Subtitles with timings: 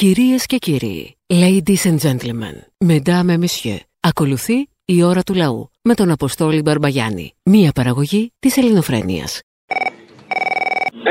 [0.00, 2.56] Κυρίες και κύριοι, ladies and gentlemen,
[2.90, 8.56] mesdames et messieurs, ακολουθεί η ώρα του λαού με τον Αποστόλη Μπαρμπαγιάννη, μία παραγωγή της
[8.56, 9.40] ελληνοφρένειας.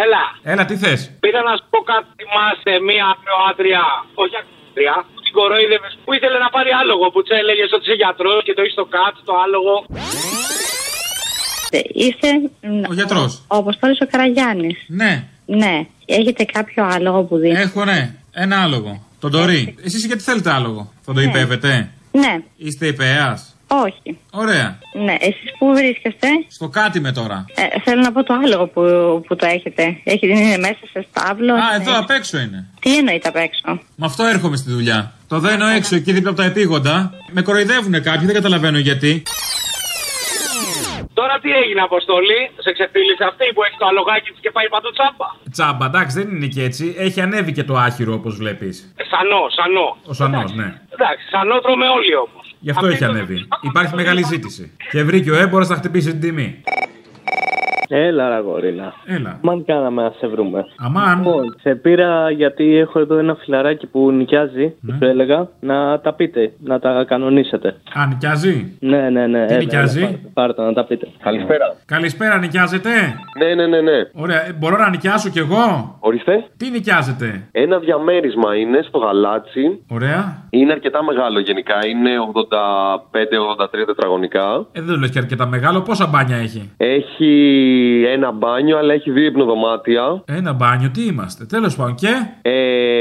[0.03, 2.07] Έλα, Έλα, τι θες; πήρα να σου πω κάτι.
[2.19, 3.83] Θυμάσαι μία ακροάτρια,
[4.23, 7.97] όχι ακροάτρια, που την κοροϊδεύες, που ήθελε να πάρει άλογο, που τη έλεγε ότι είσαι
[8.01, 9.75] γιατρός και το έχεις στο κάτω το άλογο.
[12.03, 12.29] Είστε
[12.91, 13.31] Ο γιατρός.
[13.53, 14.77] ο Αποστόλης ο Καραγιάννης.
[15.01, 15.13] Ναι,
[15.45, 15.75] Ναι.
[16.05, 17.99] Έχετε κάποιο άλογο που δίνει; έχω ναι.
[18.37, 19.03] Ένα άλογο.
[19.19, 19.75] Τον Τωρί.
[19.83, 22.37] Εσείς γιατί θέλετε άλογο; Θα το υπέβετε; Ναι.
[22.57, 24.17] Είστε υπέας; Όχι.
[24.31, 24.79] Ωραία.
[25.05, 25.15] Ναι.
[25.19, 27.45] Εσείς πού βρίσκεστε; Στο κάτι με τώρα.
[27.55, 28.81] Ε, θέλω να πω το άλογο που,
[29.27, 29.97] που το έχετε.
[30.03, 31.53] Έχει, είναι μέσα σε στάβλο.
[31.53, 32.67] Α, σε- εδώ απ' έξω είναι.
[32.79, 35.13] Τι εννοείται απ' έξω; Με αυτό έρχομαι στη δουλειά.
[35.27, 37.13] Το δένω έξω εκεί δίπλα από τα επίγοντα.
[37.31, 39.23] Με κοροϊδεύουν κάποιοι, δεν καταλαβαίνω γιατί.
[41.19, 44.89] Τώρα τι έγινε, Αποστολή, σε ξεφίλησε αυτή που έχει το αλογάκι της και πάει παντού
[44.97, 46.85] τσάμπα; Τσάμπα, εντάξει, δεν είναι και έτσι.
[47.07, 48.75] Έχει ανέβει και το άχυρο όπως βλέπεις.
[49.01, 49.87] Ε, Σανό, σανό.
[50.11, 50.55] Ο σανός, Εντάξει.
[50.55, 50.69] ναι.
[50.95, 52.45] Εντάξει, σανό τρώμε όλοι όμως.
[52.65, 53.47] Γι' αυτό έχει ανέβει.
[53.61, 54.63] Υπάρχει μεγάλη ζήτηση.
[54.91, 56.63] Και βρήκε ο έμπορο να χτυπήσει την τιμή.
[57.89, 58.93] Έλα, ρε γορίνα.
[59.05, 59.39] Έλα.
[59.41, 60.65] Μαν κάναμε να σε βρούμε.
[60.77, 61.17] Αμάν.
[61.17, 64.95] Λοιπόν, σε πήρα γιατί έχω εδώ ένα φιλαράκι που νοικιάζει, Ναι.
[64.97, 67.67] σου έλεγα, να τα πείτε, να τα κανονίσετε.
[67.99, 69.45] Α, νοικιάζει; Ναι, ναι, ναι.
[69.45, 71.07] Τι έλα, νοικιάζει; έλα, πάρτε, πάρτε να τα πείτε.
[71.23, 71.75] Καλησπέρα.
[71.85, 72.89] Καλησπέρα, νοικιάζετε;
[73.39, 74.09] Ναι, ναι, ναι, ναι.
[74.13, 76.45] Ωραία, ε, μπορώ να νοικιάσω κι εγώ; Ορίστε.
[76.57, 79.83] Τι νοικιάζετε; Ένα διαμέρισμα είναι στο γαλάτσι.
[79.87, 80.43] Ωραία.
[80.49, 81.75] Είναι αρκετά μεγάλο γενικά.
[81.87, 84.65] Είναι 85-83 τετραγωνικά.
[84.71, 85.81] Ε, δεν το λες και αρκετά μεγάλο.
[85.81, 87.33] Πόσα μπάνια έχει; Έχει
[88.13, 90.23] ένα μπάνιο, αλλά έχει δύο υπνοδωμάτια.
[90.25, 91.45] Ένα μπάνιο, τι είμαστε.
[91.45, 91.95] Τέλος πάντων.
[91.95, 92.07] Και;
[92.41, 92.51] Ε,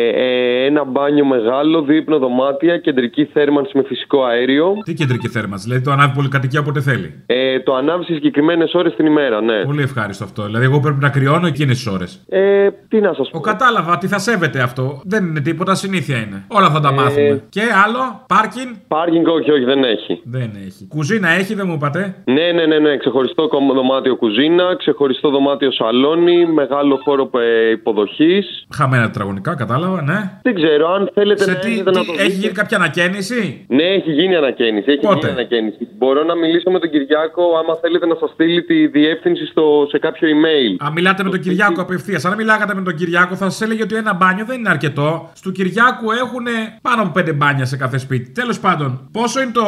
[0.09, 4.73] ε, ένα μπάνιο μεγάλο, δύο υπνοδωμάτια, κεντρική θέρμανση με φυσικό αέριο.
[4.85, 5.65] Τι κεντρική θέρμανση.
[5.65, 7.23] Δηλαδή το ανάβει πολυκατοικία όποτε θέλει.
[7.27, 9.65] Ε, το ανάβει σε συγκεκριμένες ώρες την ημέρα, ναι.
[9.65, 10.43] Πολύ ευχάριστο αυτό.
[10.45, 12.25] Δηλαδή, εγώ πρέπει να κρυώνω εκείνες τις ώρες.
[12.29, 13.39] Ε, τι να σας πω.
[13.39, 15.01] Ο κατάλαβα τι θα σέβεται αυτό.
[15.05, 16.45] Δεν είναι τίποτα, συνήθεια είναι.
[16.49, 16.93] Όλα θα τα Ε.
[16.95, 17.43] μάθουμε.
[17.49, 18.69] Και άλλο, πάρκιν.
[18.89, 20.21] Πάρκινγκ, όχι, όχι, δεν έχει.
[20.25, 20.87] Δεν έχει.
[20.89, 22.97] Κουζίνα έχει, δεν μου είπατε; Ναι, ναι, ναι, ναι.
[22.97, 27.31] Ξεχωριστό κομ- δωμάτιο κουζίνα, ξεχωριστό δωμάτιο σαλόνι, μεγάλο χώρο
[27.73, 28.65] υποδοχής.
[28.75, 30.31] Χαμένα τετραγωνικά, κατάλαβα, ναι.
[30.43, 32.39] Δεν ξέρω, αν θέλετε Σε να τι, έρθετε τι- να το έχει δείτε.
[32.41, 34.91] γίνει κάποια ανακαίνιση; Ναι, έχει γίνει ανακαίνιση.
[34.91, 35.89] Έχει Πότε; γίνει ανακαίνιση.
[35.99, 39.99] Μπορώ να μιλήσω με τον Κυριάκο, άμα θέλετε να σας στείλει τη διεύθυνση στο, σε
[39.99, 40.77] κάποιο email.
[40.87, 42.25] Αν μιλάτε με τον Κυριάκο απευθείας.
[42.25, 45.31] Αν μιλάγατε με τον Κυριάκο, θα σας έλεγε ότι ένα μπάνιο δεν είναι αρκετό.
[45.35, 46.47] Στου Κυριάκου έχουν
[46.83, 48.31] πάνω από πέντε μπάνια σε κάθε σπίτι.
[48.31, 49.65] Τέλος πάντων, πόσο είναι το,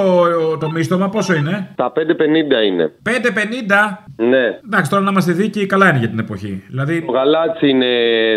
[0.60, 2.92] το μίστομα, πόσο είναι; Τα 550 είναι.
[3.02, 4.06] 5,50.
[4.16, 4.44] Ναι.
[4.66, 6.62] Εντάξει, τώρα να είμαστε δίκαιοι, καλά είναι για την εποχή.
[6.68, 7.86] Δηλαδή, Το γαλάτσι είναι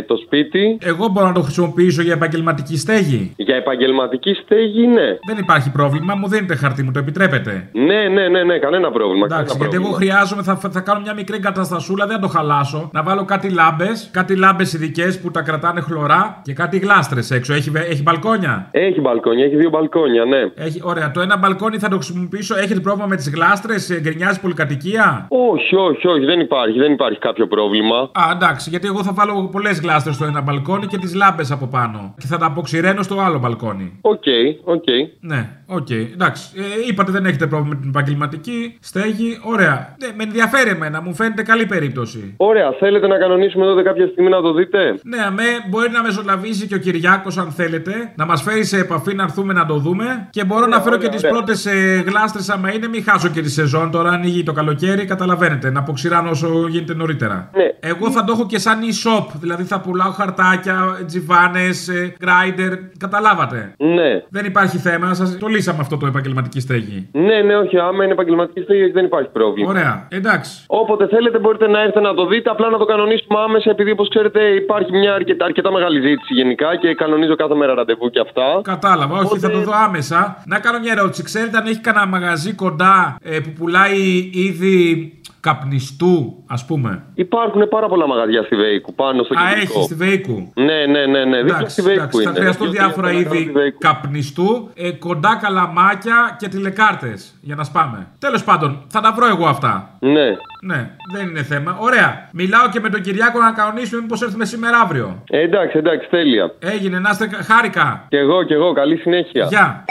[0.08, 0.78] το σπίτι.
[0.82, 3.34] εγώ μπορώ να το χρησιμοποιήσω για επαγγελματική στέγη.
[3.36, 5.08] Για επαγγελματική στέγη, ναι.
[5.28, 7.70] Δεν υπάρχει πρόβλημα, μου δίνετε χαρτί, μου το επιτρέπετε.
[7.72, 9.26] Ναι, ναι, ναι, ναι, κανένα πρόβλημα.
[9.26, 10.12] Εντάξει, κανένα γιατί εγώ πρόβλημα.
[10.14, 12.90] χρειάζομαι, θα, θα κάνω μια μικρή εγκαταστασούλα, δεν θα το χαλάσω.
[12.94, 17.54] Να βάλω κάτι λάμπες, κάτι λάμπες ειδικές που τα κρατάνε χλωρά και κάτι γλάστρες έξω.
[17.54, 20.66] Έχει, βε- έχει μπαλκόνια; Έχει μπαλκόνια, έχει δύο μπαλκόνια, ναι.
[20.66, 22.56] Έχει, ωραία, το ένα μπαλκόνι θα το χρησιμοποιήσω.
[22.58, 27.48] Έχετε πρόβλημα με τις γλάστρες, γκρινιάζει πολυκατοικία; Όχι, όχι, όχι, δεν υπάρχει, δεν υπάρχει κάποιο
[27.48, 27.98] πρόβλημα.
[27.98, 31.68] Α, εντάξει, γιατί εγώ θα βάλω πολλές γλάστρες στο ένα μπαλκόνι και τις λάμπες από
[31.68, 32.14] πάνω.
[32.18, 33.98] Και θα τα αποξηραίνω στο άλλο μπαλκόνι.
[34.02, 34.24] OK,
[34.64, 34.84] OK.
[35.20, 36.44] Ναι, οκ, εντάξει.
[36.56, 39.40] Ε, είπατε δεν έχετε πρόβλημα με την επαγγελματική στέγη.
[39.44, 39.96] Ωραία.
[40.00, 42.34] Ναι, με ενδιαφέρει εμένα, μου φαίνεται καλή περίπτωση.
[42.38, 46.68] Ωραία, θέλετε να κανονίσουμε τότε κάποια στιγμή να το δείτε; Ναι, αμέ, μπορεί να μεσολαβήσει
[46.68, 50.28] και ο Κυριάκος αν θέλετε, να μας φέρει σε επαφή να έρθουμε να το δούμε.
[50.30, 51.32] Και μπορώ να φέρω ωραία, και τις ωραία.
[51.32, 54.10] πρώτες ε, γλάστρες άμα είναι, μην χάσω και τη σεζόν τώρα.
[54.10, 55.70] Ανοίγει το καλοκαίρι, καταλαβαίνετε.
[55.70, 57.50] Να αποξηράνω όσο γίνεται νωρίτερα.
[57.54, 57.70] Ναι.
[57.80, 62.78] Εγώ θα το έχω και σαν e-shop, δηλαδή θα πουλάω χαρτάκια, τζιβάνες, grinder.
[62.98, 63.74] Καταλάβατε.
[63.78, 64.24] Ναι.
[64.30, 66.98] Δεν υπάρχει θέμα, σας το λύσαμε αυτό το επαγγελματική στέγη.
[67.12, 69.70] Ναι, ναι, όχι, άμα είναι επαγγελματική στέγη δεν υπάρχει πρόβλημα.
[69.70, 70.52] Ωραία, εντάξει.
[70.68, 74.10] Όποτε θέλετε μπορείτε να έρθετε να το δείτε, απλά να το κανονίσουμε άμεσα, επειδή όπως
[74.10, 78.62] ξέρετε υπάρχει μια αρκετά, αρκετά μεγάλη ζήτηση γενικά και κανονίζω κάθε μέρα ραντεβού και αυτά.
[78.64, 80.44] Κατάλαβα, όχι, Οπότε- θα το δω άμεσα.
[80.46, 81.24] Να κάνω μια ερώτηση.
[81.24, 87.88] Ξέρετε αν έχει κανένα μαγαζί κοντά ε, που πουλάει είδη καπνιστού, ας πούμε; Υπάρχουν πάρα
[87.88, 89.74] πολλά μαγαζιά στη Βέικου πάνω στο Α, κεντρικό.
[89.80, 91.38] έχει στη Βέικου; Ναι, ναι, ναι, ναι.
[91.42, 92.40] Δίπλα στη Εντάξει, Βέικου εντάξει, θα είναι.
[92.40, 93.78] χρειαστώ Δύο-τρία διάφορα παρακάτω είδη στη Βέικου.
[93.80, 98.08] καπνιστού, ε, κοντά καλαμάκια και τηλεκάρτες για να σπάμε.
[98.20, 99.90] Τέλος πάντων, θα τα βρω εγώ αυτά.
[100.00, 100.28] Ναι.
[100.62, 101.78] Ναι, δεν είναι θέμα.
[101.80, 102.28] Ωραία.
[102.34, 105.24] Μιλάω και με τον Κυριάκο να κανονίσουμε μήπως έρθουμε σήμερα αύριο.
[105.30, 106.52] Ε, εντάξει, εντάξει, τέλεια.
[106.60, 108.06] Έγινε, να είστε κα- χάρηκα.
[108.10, 109.46] Κι εγώ, κι εγώ, καλή συνέχεια.
[109.46, 109.86] Γεια.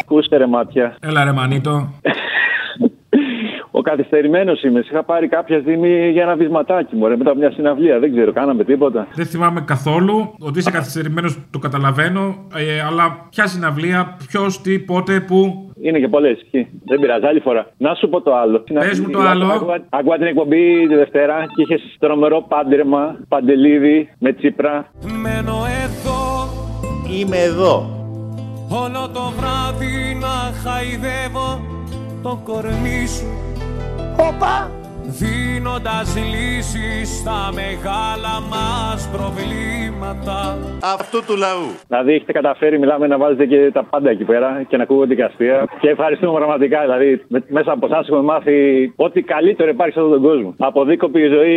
[0.00, 0.96] Ακούστε ρε μάτια.
[1.00, 1.88] Έλα ρε Μανίτο.
[3.76, 4.80] Ο καθυστερημένος είμαι.
[4.80, 7.98] Σε είχα πάρει κάποια στιγμή για ένα βυσματάκι μου, ρε, μετά από μια συναυλία.
[7.98, 9.06] Δεν ξέρω, κάναμε τίποτα.
[9.14, 12.20] Δεν θυμάμαι καθόλου ότι είσαι καθυστερημένος, το καταλαβαίνω.
[12.54, 16.38] Ε, αλλά ποια συναυλία, ποιος, τι, πότε, πού; Είναι και πολλές.
[16.84, 17.66] Δεν πειράζει, άλλη φορά.
[17.76, 18.58] Να σου πω το άλλο.
[18.74, 19.44] Πες μου το άλλο.
[19.46, 24.86] Άκουγα- Άκουγα την εκπομπή τη Δευτέρα και είχες τρομερό πάντρεμα, παντελίδι με τσίπρα.
[25.22, 26.48] Μένω εδώ
[27.18, 27.74] είμαι εδώ.
[28.82, 31.60] Όλο το βράδυ να χαϊδεύω
[32.22, 33.26] το κορμί σου
[34.18, 34.70] Όπα!
[35.06, 40.58] Δίνοντας λύσεις στα μεγάλα μας προβλήματα
[40.98, 41.66] Αυτού του λαού.
[41.88, 45.22] Δηλαδή έχετε καταφέρει, μιλάμε να βάζετε και τα πάντα εκεί πέρα και να ακούγονται και
[45.24, 45.64] αστεία.
[45.80, 46.80] Και ευχαριστούμε πραγματικά.
[46.80, 48.54] Δηλαδή με- μέσα από εσάς έχουμε μάθει
[48.96, 50.54] ό,τι καλύτερο υπάρχει σε αυτόν τον κόσμο.
[50.58, 51.56] Από δίκοπη ζωή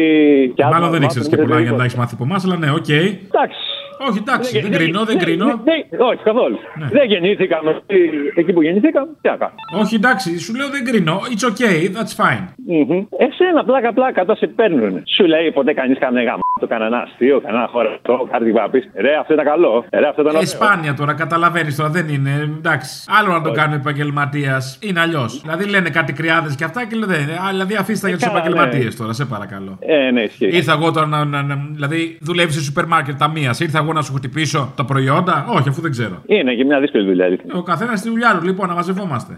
[0.56, 0.74] και άλλα.
[0.74, 2.90] Μάλλον δεν ήξερες και πολλά για να τα έχεις μάθει από εμάς, αλλά ναι, οκ.
[2.90, 3.60] Εντάξει.
[4.08, 5.46] Όχι, εντάξει, δεν κρίνω, δεν κρίνω.
[5.46, 6.58] δεν- Όχι, καθόλου.
[6.92, 9.08] Δεν γεννήθηκαμε εκεί- εκεί που γεννηθήκαμε.
[9.22, 9.60] Τι να κάνουμε.
[9.82, 11.20] Όχι, εντάξει, σου λέω δεν κρίνω.
[11.32, 12.44] It's okay, that's fine.
[12.68, 13.06] Μμμ.
[13.18, 15.04] Εσένα πλάκα πλάκα τώρα σε παίρνουν.
[15.16, 16.40] Σου λέει ποτέ κανείς κανένα γάμο.
[16.60, 18.90] Το κανένα αστείο, κανένα χωρατό, κάτι που να πεις.
[18.96, 19.86] Ρε, αυτό ήταν καλό.
[19.92, 20.48] Ρε, αυτό ήταν Ε, ωραίο.
[20.48, 22.30] σπάνια τώρα, καταλαβαίνεις τώρα, δεν είναι.
[22.58, 23.06] Εντάξει.
[23.20, 24.80] Άλλο να το κάνει επαγγελματίας.
[24.82, 25.42] Είναι αλλιώς.
[25.42, 27.14] Δηλαδή λένε κάτι κρυάδες και αυτά και λένε.
[27.46, 29.00] «Α, Δηλαδή αφήστε για τους Ε, καλά, επαγγελματίες ναι.
[29.00, 29.78] τώρα, σε παρακαλώ.
[29.80, 30.48] Ε, ναι, ισχύει.
[30.48, 31.26] Ήρθα εγώ τώρα να.
[31.26, 33.60] να, να δηλαδή, δουλεύεις σε σούπερ μάρκετ ταμείας.
[33.60, 35.46] Ήρθα εγώ να σου χτυπήσω τα προϊόντα.
[35.50, 36.22] Όχι, αφού δεν ξέρω.
[36.26, 37.26] Είναι και μια δύσκολη δουλειά.
[37.26, 37.46] αλήθεια.
[37.56, 39.38] Ο καθένας στη δουλειά του, λοιπόν, να μαζευόμαστε.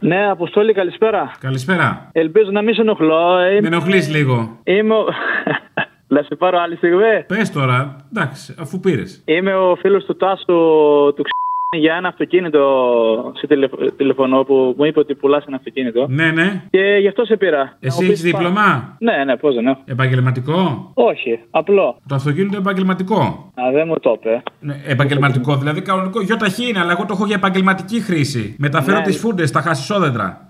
[0.00, 1.30] Ναι, Αποστόλη, καλησπέρα.
[1.40, 2.08] Καλησπέρα.
[2.12, 3.38] Ελπίζω να μην σε ενοχλώ.
[3.38, 4.58] ε, Με ενοχλείς λίγο.
[4.64, 5.04] Είμαι ο...
[6.08, 7.24] Να σε πάρω άλλη στιγμή.
[7.26, 9.22] Πες τώρα, εντάξει, αφού πήρες.
[9.24, 10.44] Είμαι ο φίλος του Τάσου
[11.16, 11.30] του Ξ...
[11.78, 16.06] για ένα αυτοκίνητο σε τηλεφ- τηλεφωνώ που μου είπε ότι πουλάς ένα αυτοκίνητο.
[16.08, 16.62] Ναι, ναι.
[16.70, 17.76] Και γι' αυτό σε πήρα.
[17.80, 19.80] Εσύ Να μου έχεις πεις πά- δίπλωμα; Ναι, ναι, πώς δεν έχω.
[19.84, 21.96] Επαγγελματικό; Όχι, απλό.
[22.08, 23.18] Το αυτοκίνητο επαγγελματικό;
[23.54, 24.42] Α, δεν μου το είπε.
[24.60, 26.20] Ναι, επαγγελματικό, δηλαδή κανονικό.
[26.22, 28.56] Γιοταχή είναι, αλλά εγώ το έχω για επαγγελματική χρήση.
[28.58, 29.02] Μεταφέρω Ναι.
[29.04, 30.38] τις φούντες, τα χασισόδεντρα.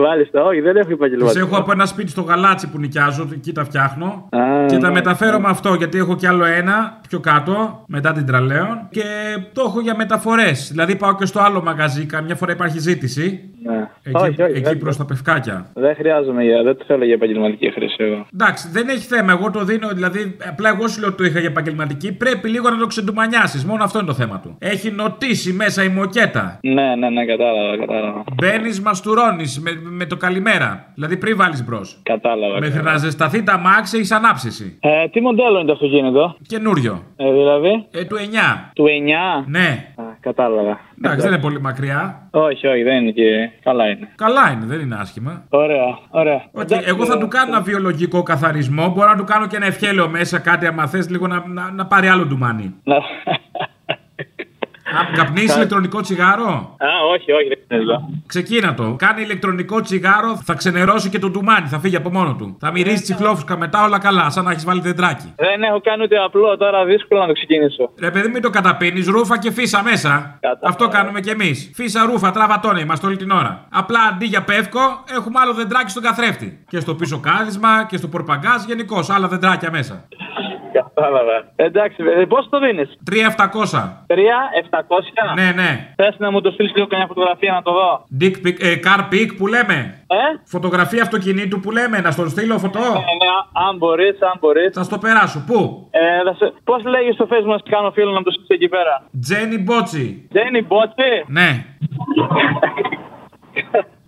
[0.00, 1.46] Μάλιστα, όχι, δεν έχω Τι επαγγελματικό.
[1.46, 4.28] έχω από ένα σπίτι στο γαλάτσι που νοικιάζω, εκεί τα φτιάχνω.
[4.30, 4.94] Α, και τα ναι.
[4.94, 8.88] μεταφέρω με αυτό, γιατί έχω κι άλλο ένα πιο κάτω, μετά την τραλέον.
[8.90, 9.02] Και
[9.52, 10.68] το έχω για μεταφορές.
[10.70, 13.50] Δηλαδή πάω και στο άλλο μαγαζί, καμιά φορά υπάρχει ζήτηση.
[13.62, 13.88] Ναι.
[14.02, 15.66] Εκεί, όχι, όχι, εκεί δεν, προς τα πευκάκια.
[15.74, 18.26] δεν χρειάζομαι για, δεν το θέλω για επαγγελματική χρήση εγώ.
[18.34, 19.32] Εντάξει, δεν έχει θέμα.
[19.32, 22.12] Εγώ το δίνω, δηλαδή, απλά εγώ σου λέω ότι το είχα για επαγγελματική.
[22.12, 23.64] Πρέπει λίγο να το ξεντουμανιάσεις.
[23.64, 24.56] Μόνο αυτό είναι το θέμα του.
[24.58, 26.58] Έχει νοτήσει μέσα η μοκέτα.
[26.62, 28.24] Ναι, ναι, ναι, κατάλαβα, κατάλαβα.
[28.34, 30.86] Μπαίνεις, μαστουρώνεις με, με το καλημέρα.
[30.94, 32.00] Δηλαδή πριν βάλεις μπρος.
[32.02, 32.52] Κατάλαβα.
[32.54, 32.92] Μέχρι κατάλαβα.
[32.92, 34.78] να ζεσταθεί τα μάξι, έχεις ανάψηση.
[34.80, 37.02] Ε, τι μοντέλο είναι το αυτοκίνητο, Καινούριο.
[37.16, 38.70] ε, δηλαδή, Ε, του 9.
[38.74, 39.44] του 9.
[39.46, 39.92] Ναι.
[39.96, 40.80] Α, κατάλαβα.
[40.98, 42.28] Εντάξει, δεν είναι πολύ μακριά.
[42.30, 43.50] Όχι, όχι, δεν είναι και.
[43.62, 44.08] Καλά είναι.
[44.14, 45.44] Καλά είναι, δεν είναι άσχημα.
[45.48, 46.44] Ωραία, ωραία.
[46.52, 48.88] Ότι Εντάξει, εγώ θα ε, του κάνω ένα βιολογικό καθαρισμό.
[48.88, 51.86] Μπορώ να του κάνω και ένα ευχέλαιο μέσα, κάτι άμα θες λίγο να, να, να
[51.86, 52.74] πάρει άλλο ντουμάνι.
[55.02, 58.08] Να- Α, Καπνίσει ηλεκτρονικό τσιγάρο; Α, όχι, όχι, δεν είναι εδώ.
[58.26, 58.94] Ξεκίνα το.
[58.98, 62.56] Κάνει ηλεκτρονικό τσιγάρο, θα ξενερώσει και το ντουμάνι, θα φύγει από μόνο του.
[62.60, 65.32] Θα μυρίσει τσιφλόφουσκα μετά όλα καλά, σαν να έχεις βάλει δεντράκι.
[65.36, 67.90] Δεν έχω κάνει ούτε απλό, τώρα δύσκολο να το ξεκινήσω.
[68.00, 70.38] Ρε παιδί, μην το καταπίνεις, ρούφα και φύσα μέσα.
[70.40, 70.68] Κατάλαβα.
[70.68, 71.70] Αυτό κάνουμε κι εμείς.
[71.74, 73.64] Φύσα ρούφα, τραβατώνε, είμαστε όλη την ώρα.
[73.70, 74.80] Απλά αντί για πεύκο,
[75.16, 76.64] έχουμε άλλο δεντράκι στον καθρέφτη.
[76.68, 80.08] Και στο πίσω κάδισμα και στο πορπαγκάζ γενικώς, άλλα δεντράκια μέσα.
[80.98, 81.36] Κατάλαβα.
[81.56, 84.04] Εντάξει, ε, πώ το δίνεις; 3-700.
[84.06, 84.18] 3,
[84.52, 85.34] 700.
[85.34, 85.70] Ναι, ναι.
[85.96, 87.90] Θες να μου το στείλεις λίγο καμιά φωτογραφία να το δω;
[88.20, 89.78] Dick pic, ε, car pic που λέμε.
[90.06, 92.78] Ε; Φωτογραφία αυτοκινήτου που λέμε, να στον στείλω φωτό.
[92.78, 92.86] Ναι,
[93.22, 93.32] ναι,
[93.68, 94.70] αν μπορείς, αν μπορείς.
[94.72, 95.44] Θα στο περάσω.
[95.46, 96.00] Πού; Ε,
[96.64, 100.28] Πώς λέγεις στο facebook να σου κάνω φίλο να το στείλεις εκεί πέρα; Τζένι Μπότσι.
[100.30, 101.50] Δεν είναι μπότσι; Ναι.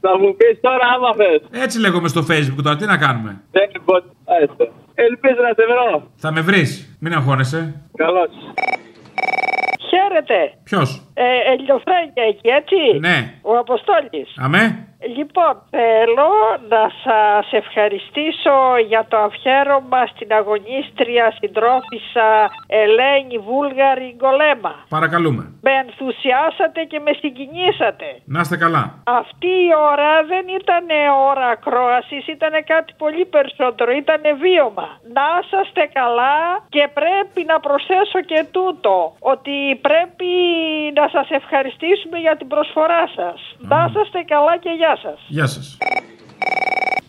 [0.01, 1.63] Θα μου πεις τώρα άμα θες.
[1.65, 4.11] Έτσι λέγομαι στο facebook τώρα, τι να κάνουμε; Δεν είναι μπότσι.
[4.99, 5.03] Άιστε.
[5.05, 6.11] Ελπίζω να σε βρω.
[6.17, 6.97] Θα με βρεις.
[7.01, 7.83] Μην αγχώνεσαι.
[7.97, 8.31] Καλώς.
[9.99, 10.53] Χαίρετε.
[10.65, 12.99] Ποιος; Ε, Ελιοφρένια εκεί, έτσι.
[13.01, 13.17] Ναι.
[13.43, 14.35] Ο Αποστόλης.
[14.37, 14.89] Αμέ.
[15.17, 16.31] Λοιπόν, θέλω
[16.69, 18.57] να σας ευχαριστήσω
[18.89, 22.29] για το αφιέρωμα στην αγωνίστρια συντρόφισσα
[22.67, 24.75] Ελένη Βούλγαρη Γκολέμα.
[24.89, 25.43] Παρακαλούμε.
[25.67, 28.07] Με ενθουσιάσατε και με συγκινήσατε.
[28.25, 28.85] Να είστε καλά.
[29.05, 30.85] Αυτή η ώρα δεν ήταν
[31.31, 34.89] ώρα ακρόασης, ήταν κάτι πολύ περισσότερο, ήταν βίωμα.
[35.17, 36.39] Να είσαστε καλά
[36.69, 38.95] και πρέπει να προσθέσω και τούτο,
[39.33, 39.55] ότι
[39.89, 40.31] πρέπει
[40.99, 43.39] να σας ευχαριστήσουμε για την προσφορά σας.
[43.71, 45.19] Να είσαστε καλά και γεια σας.
[45.37, 45.67] Γεια σας.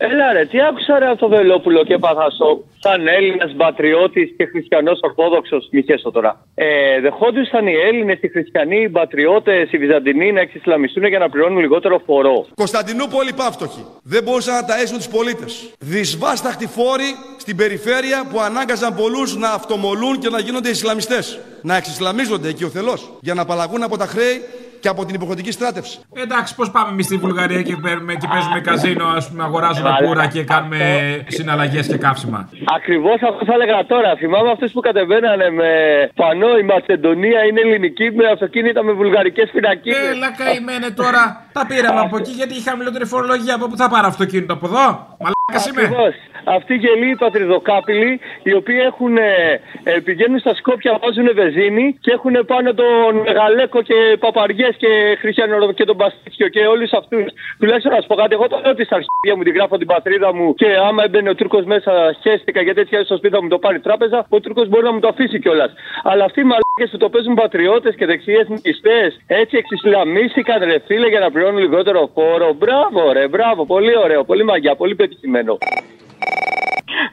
[0.02, 2.58] Έλα ρε, τι άκουσα ρε από το Βελόπουλο και έπαθα σοκ.
[2.78, 6.46] Σαν Έλληνας πατριώτης και χριστιανός Ορθόδοξος, μη χέσω τώρα.
[6.54, 11.58] Ε, δεχόντουσαν οι Έλληνες, οι χριστιανοί, οι πατριώτες, οι Βυζαντινοί να εξισλαμιστούν για να πληρώνουν
[11.58, 12.46] λιγότερο φορό.
[12.54, 13.84] Κωνσταντινούπολη πάυτοχοι.
[14.02, 15.72] Δεν μπορούσαν να ταΐσουν τους πολίτες.
[15.78, 21.40] Δυσβάσταχτοι φόροι στην περιφέρεια που ανάγκαζαν πολλούς να αυτομολούν και να γίνονται Ισλαμιστές.
[21.62, 24.36] Να εξισλαμίζονται εκεί ο θελός για να απαλλαγούν από τα χρέη
[24.80, 26.00] και από την υποχρεωτική στράτευση.
[26.24, 30.26] Εντάξει, πώς πάμε εμείς στη Βουλγαρία και, παίρνουμε, και παίζουμε καζίνο, ας πούμε, αγοράζουμε πουρα
[30.26, 30.78] και κάνουμε
[31.26, 32.48] συναλλαγές και καύσιμα.
[32.76, 34.16] Ακριβώς αυτό θα έλεγα τώρα.
[34.18, 35.70] Θυμάμαι αυτούς που κατεβαίνανε με
[36.14, 39.94] πανό η Μακεδονία είναι ελληνική με αυτοκίνητα με βουλγαρικές φυλακίε.
[40.12, 41.22] Έλα, καημένε τώρα.
[41.52, 43.54] Τα πήραμε από εκεί γιατί είχαμε χαμηλότερη φορολογία.
[43.54, 45.16] Από πού θα πάρω αυτοκίνητο από εδώ;
[45.50, 45.82] Μαλάκα είμαι.
[45.82, 46.14] Ακριβώς.
[46.44, 52.10] αυτοί οι γελοί πατριδοκάπηλοι, οι οποίοι έχουν, ε, ε, πηγαίνουν στα Σκόπια, βάζουν βεζίνη και
[52.10, 57.26] έχουν πάνω τον Μεγαλέκο και Παπαριές και Χριστιανό και τον Παστίτσιο και όλους αυτούς.
[57.58, 59.86] Τουλάχιστον να σου πω κάτι, εγώ το λέω ότι στα αρχίδια μου την γράφω την
[59.86, 61.92] πατρίδα μου και άμα έμπαινε ο Τούρκος μέσα,
[62.22, 65.00] χέστηκα γιατί έτσι στο σπίτι θα μου το πάρει τράπεζα, ο Τούρκος μπορεί να μου
[65.00, 65.72] το αφήσει κιόλας.
[66.02, 66.44] Αλλά αυτοί
[66.80, 71.30] οι μαλάκε που το παίζουν πατριώτες και δεξιές νικιστέ, έτσι εξισλαμίστηκαν ρε φίλε για να
[71.30, 72.52] πληρώνουν λιγότερο φόρο.
[72.52, 75.58] Μπράβο, ρε, μπράβο, πολύ ωραίο, πολύ μαγιά, πολύ πετυχημένο.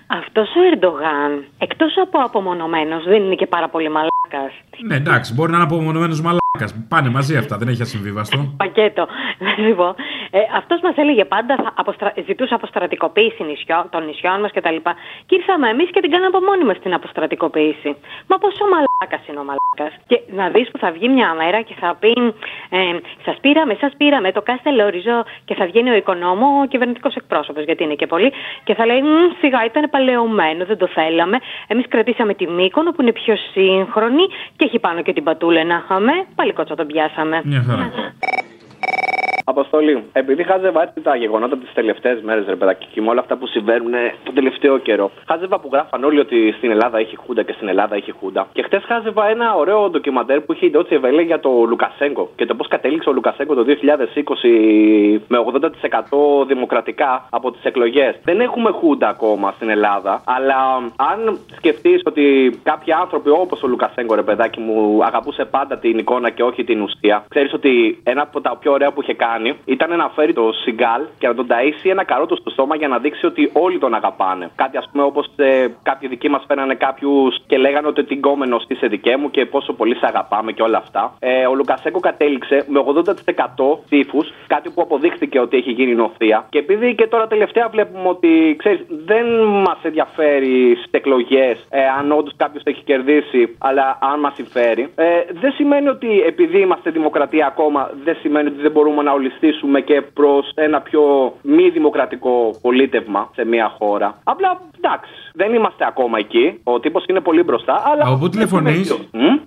[0.07, 4.53] Αυτός ο Ερντογάν, εκτός από απομονωμένος, δεν είναι και πάρα πολύ μαλάκας.
[4.87, 6.85] Ναι, εντάξει, μπορεί να είναι απομονωμένος μαλάκας.
[6.89, 8.37] Πάνε μαζί αυτά, δεν έχει ασυμβίβαστο.
[8.57, 9.07] Πακέτο.
[9.39, 9.95] Να σου πω.
[10.31, 12.13] Ε, Αυτός μας έλεγε πάντα, θα αποστρα...
[12.25, 14.75] ζητούσε αποστρατικοποίηση νησιό, των νησιών μας κτλ.
[14.75, 14.93] Και,
[15.25, 17.89] και ήρθαμε εμείς και την κάναμε από μόνοι μα την αποστρατικοποίηση.
[18.27, 18.86] Μα πόσο μαλάκα
[19.27, 20.01] είναι ο μαλάκας.
[20.07, 22.13] Και να δεις που θα βγει μια μέρα και θα πει
[22.69, 22.79] ε,
[23.25, 27.63] Σας πήραμε, σας πήραμε, το κάστε όριζο και θα βγαίνει ο οικονόμο, ο κυβερνητικός εκπρόσωπος,
[27.63, 31.37] γιατί είναι και πολύ, και θα λέει «Μμ, Σιγά ήταν παλαιωμένο, δεν το θέλαμε.
[31.67, 34.25] Εμείς κρατήσαμε τη Μύκονο που είναι πιο σύγχρονη
[34.55, 36.11] και έχει πάνω και την Πατούλε να είχαμε.
[36.35, 37.41] Πάλι κότσα τον πιάσαμε.
[37.43, 37.91] Μια χαρά.
[39.49, 43.35] Αποστολή, επειδή χάζευα έτσι τα γεγονότα τις τελευταίες μέρες, ρε παιδάκι, και με όλα αυτά
[43.37, 47.53] που συμβαίνουν τον τελευταίο καιρό, χάζευα που γράφαν όλοι ότι στην Ελλάδα έχει χούντα και
[47.53, 48.47] στην Ελλάδα έχει χούντα.
[48.53, 52.45] Και χτες χάζευα ένα ωραίο ντοκιμαντέρ που είχε η Ντότσε Βέλε για το Λουκασέγκο και
[52.45, 55.37] το πώς κατέληξε ο Λουκασέγκο το 2020 με
[56.41, 58.15] 80% δημοκρατικά από τις εκλογές.
[58.23, 60.55] Δεν έχουμε χούντα ακόμα στην Ελλάδα, αλλά
[61.11, 66.29] αν σκεφτείς ότι κάποιοι άνθρωποι όπως ο Λουκασέγκο, ρε παιδάκι μου, αγαπούσε πάντα την εικόνα
[66.29, 69.97] και όχι την ουσία, ξέρεις ότι ένα από τα πιο ωραία που είχε κάνει ήταν
[69.97, 73.25] να φέρει το Σιγκάλ και να τον ταΐσει ένα καρότο στο στόμα για να δείξει
[73.25, 74.49] ότι όλοι τον αγαπάνε.
[74.55, 78.65] Κάτι ας πούμε όπως ε, κάποιοι δικοί μας φέρανε κάποιους και λέγανε ότι την κόμενος
[78.67, 81.13] είσαι δικέ μου και πόσο πολύ σε αγαπάμε και όλα αυτά.
[81.19, 82.83] Ε, ο Λουκασέκο κατέληξε με
[83.65, 86.45] 80% ψήφους, κάτι που αποδείχθηκε ότι έχει γίνει νοθεία.
[86.49, 92.11] Και επειδή και τώρα τελευταία βλέπουμε ότι ξέρεις, δεν μας ενδιαφέρει στις εκλογές ε, αν
[92.11, 95.05] όντως κάποιος έχει κερδίσει, αλλά αν μας συμφέρει, ε,
[95.41, 100.01] δεν σημαίνει ότι επειδή είμαστε δημοκρατία ακόμα, δεν σημαίνει ότι δεν μπορούμε να ολιστήσουμε και
[100.01, 104.19] προς ένα πιο μη δημοκρατικό πολίτευμα σε μια χώρα.
[104.23, 106.45] Απλά εντάξει, δεν είμαστε ακόμα εκεί.
[106.63, 108.03] Ο τύπος είναι πολύ μπροστά, αλλά.
[108.07, 108.97] Από πού τηλεφωνείς;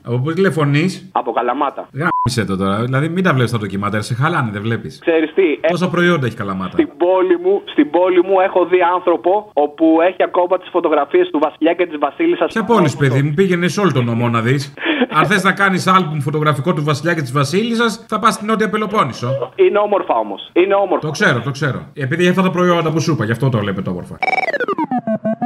[0.04, 1.88] Από πού τηλεφωνείς; Από Καλαμάτα.
[1.92, 2.76] Γάμισε το τώρα.
[2.84, 4.98] Δηλαδή μην τα βλέπεις τα ντοκιμάτερ, σε χαλάνε, δεν βλέπεις.
[5.00, 8.78] Ξέρεις τι, ε, Πόσα προϊόντα έχει καλαμάτα; στην πόλη, μου, στην πόλη μου έχω δει
[8.94, 12.52] άνθρωπο όπου έχει ακόμα τις φωτογραφίες του Βασιλιά και της Βασίλισσας.
[12.52, 14.74] Ποια πόλη, παιδί μου, πήγαινες σε όλο τον νομό να δεις.
[15.12, 18.70] Αν θες να κάνεις άλμπουμ φωτογραφικό του Βασιλιά και της Βασίλισσας, θα πας στην Νότια
[18.70, 19.52] Πελοπόννησο.
[19.54, 20.50] Είναι όμορφα όμως.
[20.52, 21.06] Είναι όμορφα.
[21.06, 21.80] Το ξέρω, το ξέρω.
[21.94, 24.18] Επειδή έχει αυτά τα προϊόντα που σου είπα, γι' αυτό το βλέπετε όμορφα.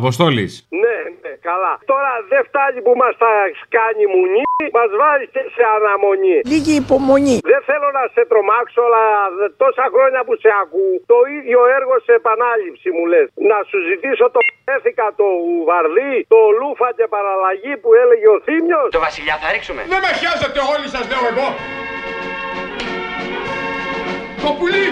[0.00, 0.52] Αποστόλης.
[0.82, 1.72] Ναι, ναι, καλά.
[1.92, 3.32] Τώρα δεν φτάνει που μας τα
[3.76, 4.44] κάνει μουνί,
[4.78, 6.36] μας βάζει και σε αναμονή.
[6.52, 7.36] Λίγη υπομονή.
[7.52, 9.04] Δεν θέλω να σε τρομάξω, αλλά
[9.38, 13.26] δε- τόσα χρόνια που σε ακούω, το ίδιο έργο σε επανάληψη μου λες.
[13.50, 14.40] Να σου ζητήσω το
[14.74, 15.26] έθικα το
[15.68, 18.86] βαρδί, το λούφα και παραλλαγή που έλεγε ο Θήμιος.
[18.96, 19.80] Το βασιλιά θα ρίξουμε.
[19.92, 21.46] Δεν με χιάζετε όλοι σας λέω εγώ.
[24.44, 24.86] Το πουλί.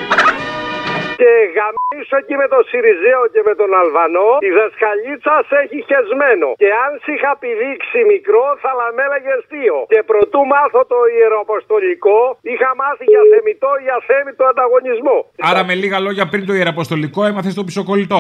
[1.59, 6.49] Και γαμήσω εκεί με τον Σιριζέο και με τον Αλβανό, η δασκαλίτσα σε έχει χεσμένο.
[6.62, 9.77] Και αν σε είχα πηδήξει μικρό, θα με έλεγε δύο.
[9.93, 12.18] Και προτού μάθω το ιεραποστολικό,
[12.53, 15.17] είχα μάθει για θεμιτό ή αθέμιτο ανταγωνισμό.
[15.50, 18.18] Άρα με λίγα λόγια πριν το ιεραποστολικό έμαθες το πισωκολλητό.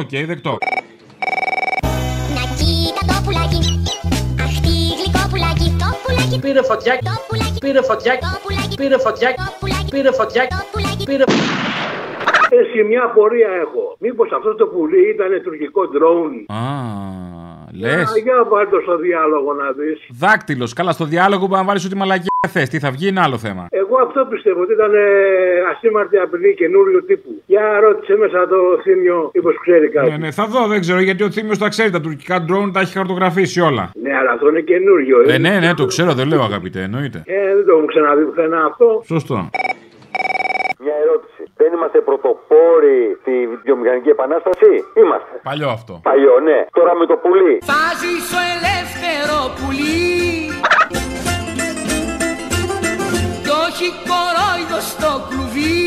[0.00, 0.52] Οκ, δεκτό.
[6.44, 6.94] Πήρε φωτιά,
[7.64, 8.14] πήρε φωτιά,
[8.80, 9.30] πήρε φωτιά,
[9.90, 10.42] πήρε φωτιά,
[11.04, 11.24] πήρε
[12.50, 13.96] Εσύ μια απορία έχω.
[13.98, 16.62] Μήπως αυτό το πουλί ήταν τουρκικό ντρόουν; Α,
[17.80, 18.10] λες.
[18.10, 19.98] Α, Για βάλ το στο διάλογο να δεις.
[20.18, 20.72] Δάκτυλος.
[20.72, 22.68] Καλά, στο διάλογο που να βάλεις ό,τι μαλακιά θες.
[22.68, 23.66] Τι θα βγει είναι άλλο θέμα.
[23.70, 25.00] Εγώ αυτό πιστεύω ότι ήταν ε,
[25.72, 27.42] ασήμαρτη απειλή καινούριου τύπου.
[27.46, 30.10] Για ρώτησε μέσα το θύμιο, μήπως ξέρει κάτι.
[30.10, 31.90] Ναι, ναι, θα δω, δεν ξέρω γιατί ο Θήμιος τα ξέρει.
[31.90, 33.90] Τα τουρκικά drone τα έχει χαρτογραφήσει όλα.
[34.02, 35.16] Ναι, αλλά αυτό είναι καινούριο.
[35.28, 37.22] Ε, ναι, ναι, το ξέρω, δεν λέω αγαπητέ, εννοείται.
[37.26, 39.02] Ε, δεν το έχω ξαναδεί πουθενά αυτό.
[39.06, 39.50] Σωστό.
[40.84, 41.42] Μια ερώτηση.
[41.60, 43.34] Δεν είμαστε πρωτοπόροι στη
[43.66, 44.70] βιομηχανική επανάσταση;
[45.00, 45.34] Είμαστε.
[45.42, 45.94] Παλιό αυτό.
[46.02, 46.58] Παλιό, ναι.
[46.78, 47.54] Τώρα με το πουλί.
[47.72, 50.00] Θα ζήσω ελεύθερο πουλί
[53.50, 55.78] Κι όχι κορόιδο στο κλουβί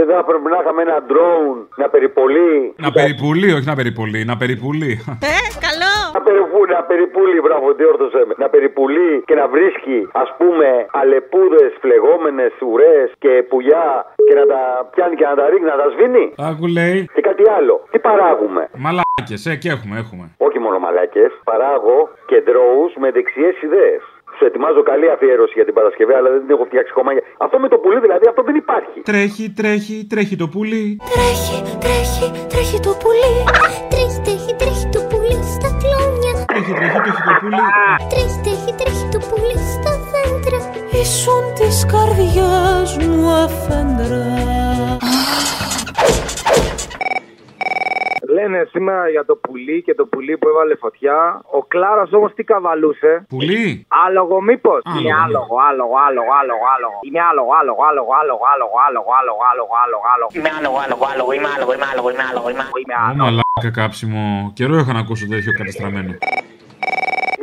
[0.00, 2.52] Δεν θα έπρεπε να είχαμε ένα drone να περιπολεί.
[2.86, 4.92] Να περιπουλεί, όχι να περιπουλεί, να περιπουλεί.
[5.34, 5.36] Ε,
[5.66, 8.32] καλό Να, περιπου, να να περιπουλεί, μπράβο, τι όρθωσε με.
[8.42, 10.68] Να περιπουλεί και να βρίσκει, ας πούμε,
[11.00, 13.88] αλεπούδες, φλεγόμενες, ουρές και πουλιά
[14.26, 14.60] και να τα
[14.92, 16.24] πιάνει και να τα ρίχνει, να τα σβήνει.
[16.50, 16.98] Άκου λέει.
[17.16, 17.74] Και κάτι άλλο.
[17.92, 20.24] Τι παράγουμε; Μαλάκες, ε, και έχουμε, έχουμε.
[20.46, 21.30] Όχι μόνο μαλάκες.
[21.50, 21.96] Παράγω
[22.28, 24.02] και ντρόου με δεξιές ιδέες.
[24.42, 27.10] Σου ετοιμάζω καλή αφιέρωση για την Παρασκευή, αλλά δεν την έχω φτιάξει ακόμα.
[27.44, 28.98] Αυτό με το πουλί δηλαδή, αυτό δεν υπάρχει.
[29.10, 30.86] Τρέχει, τρέχει, τρέχει το πουλί.
[31.14, 33.32] Τρέχει, τρέχει, τρέχει το πουλί.
[33.92, 36.32] Τρέχει, τρέχει, τρέχει το πουλί στα κλόνια.
[36.50, 37.64] Τρέχει, τρέχει, τρέχει το πουλί.
[38.12, 40.58] Τρέχει, τρέχει, τρέχει το πουλί στα δέντρα.
[41.02, 44.24] Ήσουν της καρδιάς μου αφέντρα.
[48.42, 51.16] Λένε σήμερα για το πουλί και το πουλί που έβαλε φωτιά.
[51.58, 53.12] Ο Κλάρα όμω τι καβαλούσε.
[53.28, 53.86] Πουλί.
[54.06, 54.72] Άλογο, μήπω.
[54.82, 55.20] Άλογο, Είναι ναι.
[55.24, 56.98] άλογο, άλογο, άλογο, άλογο, άλογο.
[57.08, 60.30] Είναι άλογο, άλογο, άλογο, άλογο, άλογο, άλογο, άλογο, άλογο, άλογο, άλογο.
[60.36, 63.22] Είμαι άλογο, άλογο, άλογο, είμαι άλογο, είμαι άλογο, είμαι άλογο, είμαι άλογο, είμαι Ω άλογο.
[63.24, 64.22] μαλάκα κάψιμο.
[64.58, 66.12] Καιρό είχα να ακούσω τέτοιο κατεστραμμένο.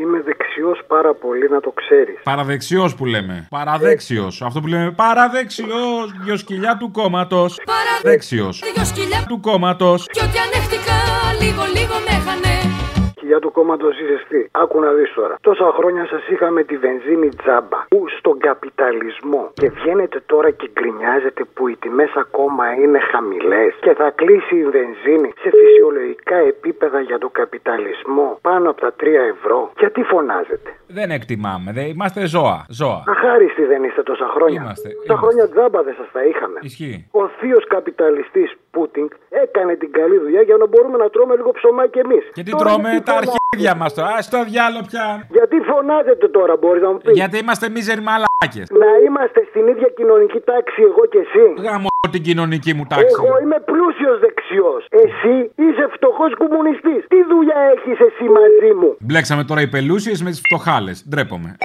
[0.02, 2.20] Είμαι δεξιός πάρα πολύ να το ξέρεις.
[2.24, 3.48] Παραδεξιός που λέμε.
[3.50, 4.42] Παραδέξιος.
[4.42, 5.88] Αυτό που λέμε παραδεξιό.
[6.24, 7.60] Δυο σκυλιά του κόμματος.
[8.02, 8.50] Δέξιο.
[8.74, 10.06] Δυο σκυλιά Του κόμματος.
[10.12, 10.98] Κι ό,τι ανέχτηκα
[11.42, 12.89] λίγο λίγο με χανε
[13.30, 14.42] Κοιλιά του κόμματο είσαι τι.
[14.52, 15.36] Άκου να δεις τώρα.
[15.42, 17.80] Τόσα χρόνια σας είχαμε τη βενζίνη τζάμπα.
[17.94, 19.44] Που στον καπιταλισμό.
[19.54, 23.72] Και βγαίνετε τώρα και γκρινιάζετε που οι τιμές ακόμα είναι χαμηλές.
[23.82, 29.06] Και θα κλείσει η βενζίνη σε φυσιολογικά επίπεδα για τον καπιταλισμό πάνω από τα 3
[29.36, 29.72] ευρώ.
[29.80, 31.72] Γιατί φωνάζετε; Δεν εκτιμάμε.
[31.72, 31.86] Δεν...
[31.86, 32.66] Είμαστε ζώα.
[32.70, 33.04] Ζώα.
[33.08, 34.62] Αχάριστοι δεν είστε τόσα χρόνια.
[34.62, 35.14] Είμαστε, Τόσα είμαστε.
[35.22, 36.60] χρόνια τζάμπα δεν σας τα είχαμε.
[36.62, 37.08] Ισχύει.
[37.12, 41.90] Ο θείος καπιταλιστής Πούτιν έκανε την καλή δουλειά για να μπορούμε να τρώμε λίγο ψωμάκι
[41.90, 42.24] κι εμείς.
[42.34, 44.08] Και τι τρώμε; τα αρχίδια μας τώρα.
[44.08, 45.06] Α το διάλο πια.
[45.38, 48.66] Γιατί φωνάζετε τώρα, μπορείς να μου πεις; Γιατί είμαστε μίζεροι μαλάκες.
[48.84, 51.46] Να είμαστε στην ίδια κοινωνική τάξη εγώ και εσύ.
[51.68, 53.16] Γαμώ την κοινωνική μου τάξη.
[53.18, 54.82] Εγώ είμαι πλούσιος δεξιός.
[55.04, 55.34] Εσύ
[55.64, 57.02] είσαι φτωχός κομμουνιστής.
[57.14, 61.06] Τι δουλειά έχεις εσύ μαζί μου; Μπλέξαμε τώρα οι πελούσιες με τις φτωχάλες.
[61.10, 61.58] Ντρέπομαι.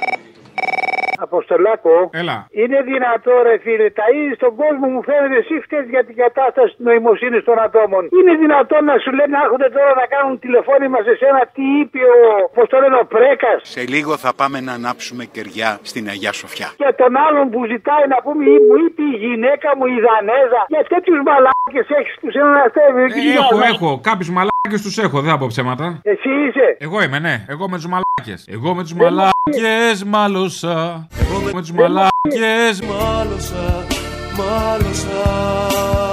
[1.27, 1.93] Αποστολάκο.
[2.21, 2.37] Έλα.
[2.61, 6.71] Είναι δυνατό, ρε φίλε, τα είδη στον κόσμο μου φαίνεται εσύ φταίεις για την κατάσταση
[6.75, 8.03] της νοημοσύνης των ατόμων.
[8.17, 11.99] Είναι δυνατόν να σου λένε να έρχονται τώρα να κάνουν τηλεφώνημα σε σένα τι είπε
[12.15, 12.19] ο,
[12.55, 13.59] πώς το λένε, ο Πρέκας.
[13.75, 16.67] Σε λίγο θα πάμε να ανάψουμε κεριά στην Αγιά Σοφιά.
[16.81, 20.61] Και τον άλλον που ζητάει να πούμε, «Ή μου είπε η γυναίκα μου η Δανέζα.
[20.73, 23.03] Για τέτοιους μαλάκες έχεις που σε ένα αστέρι.
[23.03, 23.89] Ε, έχω, έχω.
[24.09, 24.29] Κάποιους
[24.65, 25.21] μαλάκες τους έχω.
[25.21, 25.99] Δεν θα πω ψέματα.
[26.03, 26.77] Εσύ είσαι.
[26.77, 27.45] Εγώ είμαι, ναι.
[27.47, 28.47] Εγώ με τους μαλάκες.
[28.47, 31.07] Εγώ με τους μαλάκες μάλωσα.
[31.19, 33.85] Εγώ με τους μαλάκες μάλωσα.
[34.37, 36.04] Μάλωσα.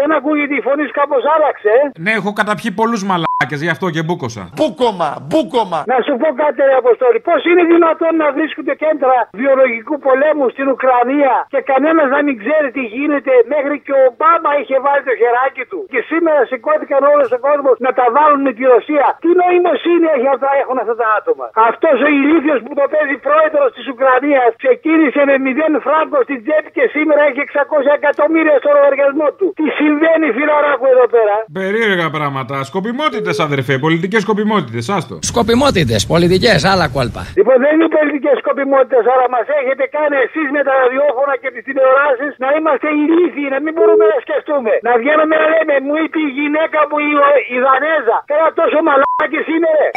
[0.00, 1.70] Δεν ακούγεται η φωνή σου κάπως άλλαξε.
[1.80, 1.84] ε.
[2.04, 4.42] Ναι, έχω καταπιεί πολλούς μαλάκες, γι' αυτό και μπούκοσα.
[4.58, 5.78] Μπούκομα, μπούκομα.
[5.92, 7.18] Να σου πω κάτι, ρε Αποστόλη.
[7.28, 12.68] Πώς είναι δυνατόν να βρίσκονται κέντρα βιολογικού πολέμου στην Ουκρανία και κανένας να μην ξέρει
[12.76, 15.80] τι γίνεται, μέχρι και ο Ομπάμα είχε βάλει το χεράκι του.
[15.92, 19.06] Και σήμερα σηκώθηκαν όλος ο κόσμος να τα βάλουν με τη Ρωσία.
[19.24, 23.68] Τι νοημοσύνη έχει αυτά, έχουν αυτά τα άτομα; Αυτός ο ηλίθιος που το παίζει πρόεδρος
[23.76, 29.28] της Ουκρανίας ξεκίνησε με 0 φράγκο στην τσέπη και σήμερα έχει 600 εκατομμύρια στο λογαριασμό
[29.38, 29.46] του.
[29.60, 31.34] Τι συμβαίνει, φιλαράκου εδώ πέρα.
[31.60, 32.54] Περίεργα πράγματα.
[32.70, 33.74] Σκοπιμότητες, αδερφέ.
[33.86, 34.84] Πολιτικές σκοπιμότητες.
[34.96, 35.14] Άστο.
[35.32, 37.22] Σκοπιμότητες, πολιτικές, άλλα κόλπα.
[37.38, 41.62] Λοιπόν, δεν είναι πολιτικές σκοπιμότητες, αλλά μας έχετε κάνει εσείς με τα ραδιόφωνα και τις
[41.68, 44.72] τηλεοράσεις να είμαστε ηλίθιοι, να μην μπορούμε να σκεφτούμε.
[44.88, 47.10] Να βγαίνουμε να λέμε, μου είπε η γυναίκα μου η,
[47.54, 48.18] η Δανέζα.
[48.30, 49.88] Τώρα τόσο μαλάκες είναι, ρε.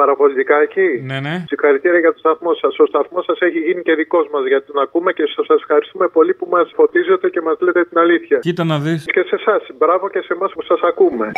[0.00, 0.88] Παραπολιτικά εκεί.
[1.10, 1.44] Ναι, ναι.
[1.46, 2.78] Συγχαρητήρια για το σταθμό σας.
[2.78, 6.34] Ο σταθμός σας έχει γίνει και δικός μας γιατί τον ακούμε και σας ευχαριστούμε πολύ
[6.34, 8.38] που μας φωτίζετε και μας λέτε την αλήθεια.
[8.38, 9.04] Κοίτα να δεις.
[9.04, 9.62] Και σε εσάς.
[9.78, 11.32] Μπράβο και σε εμάς που σας ακούμε.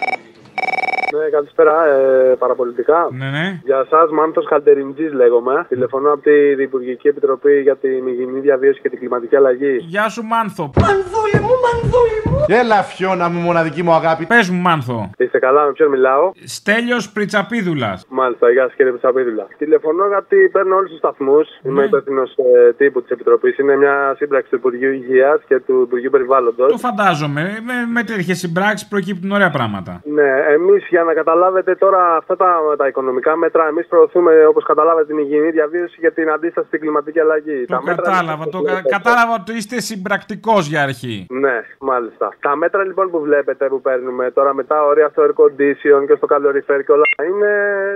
[1.16, 3.08] Ναι, καλησπέρα, ε, παραπολιτικά.
[3.10, 3.60] Ναι, ναι.
[3.64, 5.66] Για εσά, Μάνθο Καλτεριντζή λέγομαι.
[5.68, 9.76] Τηλεφωνώ από τη Διπουργική Επιτροπή για την Υγιεινή Διαβίωση και την Κλιματική Αλλαγή.
[9.76, 10.70] Γεια σου, Μάνθο.
[10.80, 12.44] Μανδούλη μου, μανδούλη μου.
[12.48, 14.26] Έλα, φιώνα μου, μοναδική μου αγάπη.
[14.26, 15.10] Πες μου, Μάνθο.
[15.18, 18.06] Είστε καλά, με ποιον μιλάω; Στέλιος Πριτσαπίδουλας.
[18.08, 19.46] Μάλιστα, γεια σας κύριε Πισαπίδουλα.
[19.58, 21.48] Τηλεφωνώ γιατί παίρνω όλους τους σταθμούς.
[21.62, 23.58] Είμαι υπεύθυνο ε, τύπου της Επιτροπής.
[23.58, 26.72] Είναι μια σύμπραξη του Υπουργείου Υγείας και του Υπουργείου Περιβάλλοντος.
[26.72, 27.42] Το φαντάζομαι.
[27.64, 30.00] Με, με τέτοιες συμπράξεις προκύπτουν ωραία πράγματα.
[30.04, 35.06] Ναι, εμείς για να καταλάβετε τώρα αυτά τα, τα οικονομικά μέτρα, εμείς προωθούμε όπως καταλάβετε
[35.06, 37.64] την υγιεινή διαβίωση για την αντίσταση στην κλιματική αλλαγή.
[37.64, 38.44] Το κατάλαβα.
[38.48, 41.26] Το κα- κατάλαβα ότι είστε συμπρακτικός για αρχή.
[41.30, 42.28] Ναι, μάλιστα.
[42.40, 46.14] Τα μέτρα λοιπόν που βλέπετε που παίρνουμε τώρα με τα όρια στο air condition και
[46.16, 47.52] στο καλοριφέρ και όλα είναι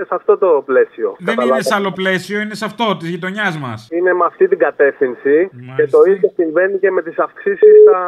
[0.07, 1.15] σε αυτό το πλαίσιο.
[1.19, 3.87] Δεν είναι σε άλλο πλαίσιο, είναι σε αυτό της γειτονιάς μας.
[3.91, 8.01] Είναι με αυτή την κατεύθυνση και το ίδιο συμβαίνει και με τις αυξήσεις στα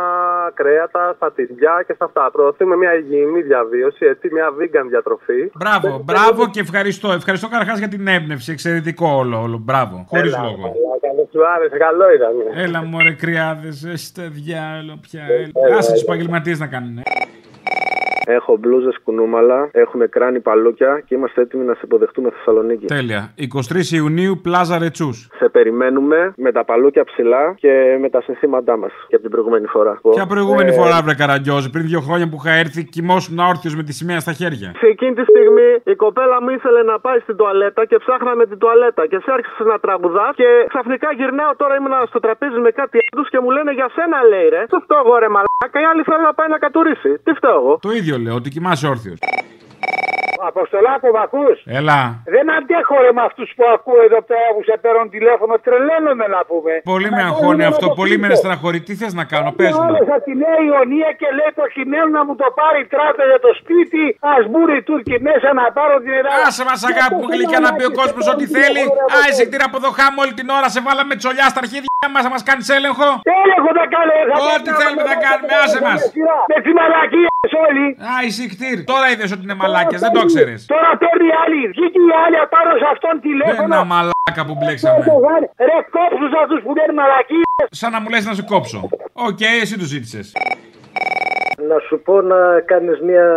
[0.54, 2.30] κρέατα, στα τυριά και στα αυτά.
[2.32, 5.52] Προωθούμε μια υγιεινή διαβίωση, έτσι, μια vegan διατροφή.
[5.54, 7.12] Μπράβο, μπράβο και ευχαριστώ.
[7.12, 8.52] Ευχαριστώ καταρχάς για την έμπνευση.
[8.52, 9.58] Εξαιρετικό όλο, όλο.
[9.58, 10.06] Μπράβο.
[10.10, 10.56] Χωρίς Έλα, λόγο.
[10.62, 12.64] καλά, καλό σου άρεσε, καλό ήταν.
[12.64, 15.24] Έλα μου ρε κρυάδε, είστε διάλο πια.
[15.66, 15.78] Έλα.
[15.78, 17.00] Άσε τους επαγγελματίες να κάνουν.
[18.30, 22.86] Έχω μπλούζες κουνούμαλα, έχουν κράνη παλούκια και είμαστε έτοιμοι να σε υποδεχτούμε Θεσσαλονίκη.
[22.86, 23.34] Τέλεια.
[23.38, 25.18] 23 Ιουνίου, Πλάζα Ρετσούς.
[25.40, 29.68] Σε περιμένουμε με τα παλούκια ψηλά και με τα συνθήματά μας και από την προηγούμενη
[29.68, 30.00] φορά.
[30.12, 33.84] Ποια προηγούμενη Ε, φορά, βρε Καραγκιόζη, πριν δύο χρόνια που είχα έρθει, κοιμόσουν όρθιο με
[33.84, 34.70] τη σημαία στα χέρια.
[34.82, 38.58] Σε εκείνη τη στιγμή η κοπέλα μου ήθελε να πάει στην τουαλέτα και ψάχναμε την
[38.58, 39.02] τουαλέτα.
[39.10, 43.24] Και εσύ άρχισε να τραγουδά και ξαφνικά γυρνάω τώρα ήμουν στο τραπέζι με κάτι άλλου
[43.34, 44.62] και μου λένε για σένα λέει ρε.
[44.72, 45.80] Τι φταίω εγώ ρε μαλάκα.
[45.82, 47.18] Η άλλη θέλει να πάει να κατουρίσει.
[47.24, 47.78] Τι φταίω εγώ.
[47.82, 49.20] Το ίδιο λέω, ότι κοιμάσαι όρθιος.
[50.52, 52.00] Αποστολάκο, μ' ακούς; Έλα.
[52.36, 55.54] Δεν αντέχω ρε με αυτούς που ακούω εδώ πέρα που σε παίρνουν τηλέφωνο.
[55.66, 56.74] Τρελαίνομαι να πούμε.
[56.94, 58.80] Πολύ με αγχώνει αυτό, πολύ με στεναχωρεί.
[58.88, 59.86] Τι θες να κάνω, πες μου.
[59.90, 63.52] Όλες από τη Νέα Ιωνία και λέει προκειμένου να μου το πάρει τράπεζα για το
[63.60, 64.04] σπίτι.
[64.32, 66.44] Α μπουν οι Τούρκοι μέσα να πάρω την Ελλάδα.
[66.48, 68.84] Άσε μας αγάπη μου γλυκιά να πει ο κόσμος ό,τι θέλει.
[69.16, 70.68] Α, εισιτήρα από εδώ χάμω όλη την ώρα.
[70.76, 73.08] Σε βάλαμε τσολιά στα αρχίδια μας να μας κάνεις έλεγχο.
[73.42, 74.14] Έλεγχο θα κάνω.
[74.30, 76.00] θα Ό,τι κάνω, θέλουμε θα να κάνουμε, άσε μας.
[76.52, 77.86] Με τι μαλακίες όλοι.
[78.12, 78.78] Α, σιχτίρ.
[78.92, 80.60] Τώρα είδες ότι είναι μαλάκια, δεν το ξέρεις.
[80.74, 81.60] Τώρα παίρνει η άλλη.
[81.74, 83.74] Βγήκε η άλλη απάνω σε αυτόν τηλέφωνο.
[83.74, 84.98] Ένα μαλάκα που μπλέξαμε.
[85.70, 87.46] Ρε κόψους αυτούς που λένε μαλακίες.
[87.82, 88.80] Σαν να μου λες να σε κόψω.
[89.28, 90.26] Οκ, εσύ το ζήτησες.
[91.68, 93.28] Να σου πω να κάνεις μια,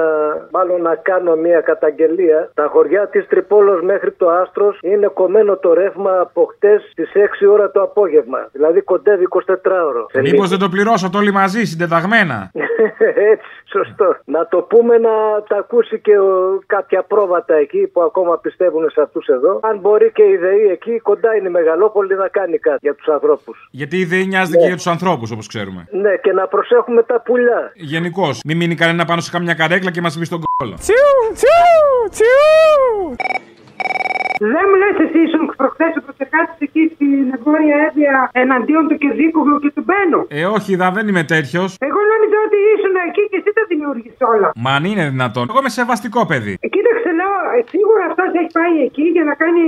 [0.50, 2.50] μάλλον να κάνω μια καταγγελία.
[2.54, 7.46] Τα χωριά της Τρίπολης μέχρι το Άστρος είναι κομμένο το ρεύμα από χτες στις 6
[7.52, 8.48] ώρα το απόγευμα.
[8.52, 9.54] Δηλαδή κοντεύει 24
[9.88, 10.06] ώρο.
[10.22, 12.50] Μήπως δεν το πληρώσατε όλοι μαζί, συντεταγμένα;
[13.32, 14.16] Έτσι, σωστό.
[14.24, 15.14] Να το πούμε να
[15.48, 19.60] τα ακούσει και ο, κάποια πρόβατα εκεί που ακόμα πιστεύουν σε αυτούς εδώ.
[19.62, 23.08] Αν μπορεί και η ΔΕΗ εκεί κοντά είναι η Μεγαλόπολη να κάνει κάτι για τους
[23.08, 23.68] ανθρώπους.
[23.70, 25.86] Γιατί η ΔΕΗ νοιάζεται και για τους ανθρώπους, όπως ξέρουμε.
[25.90, 27.72] Ναι, και να προσέχουμε τα πουλιά.
[27.74, 28.19] Γενικώ.
[28.44, 30.74] Μην μείνει κανένα πάνω σε καμιά καρέκλα και μας μπει στον κόλλο.
[30.74, 30.94] Τσιου,
[31.34, 33.16] τσιου, τσιου.
[34.54, 39.58] Δεν μου λες εσύ ήσουν προχθές ο προσεργάτης εκεί στην Βόρεια Εύβοια εναντίον του Κεδίκουγλου
[39.62, 40.20] και του Μπένου.
[40.38, 41.68] Ε, όχι, δα, δεν είμαι τέτοιος.
[41.88, 44.48] Εγώ νόμιζα ότι ήσουν εκεί και εσύ τα δημιούργησες όλα.
[44.64, 45.44] Μα αν είναι δυνατόν.
[45.50, 46.54] Εγώ είμαι σεβαστικό παιδί.
[46.64, 49.64] Ε, Κοίταξε, λέω, ε, σίγουρα αυτός έχει πάει εκεί για να κάνει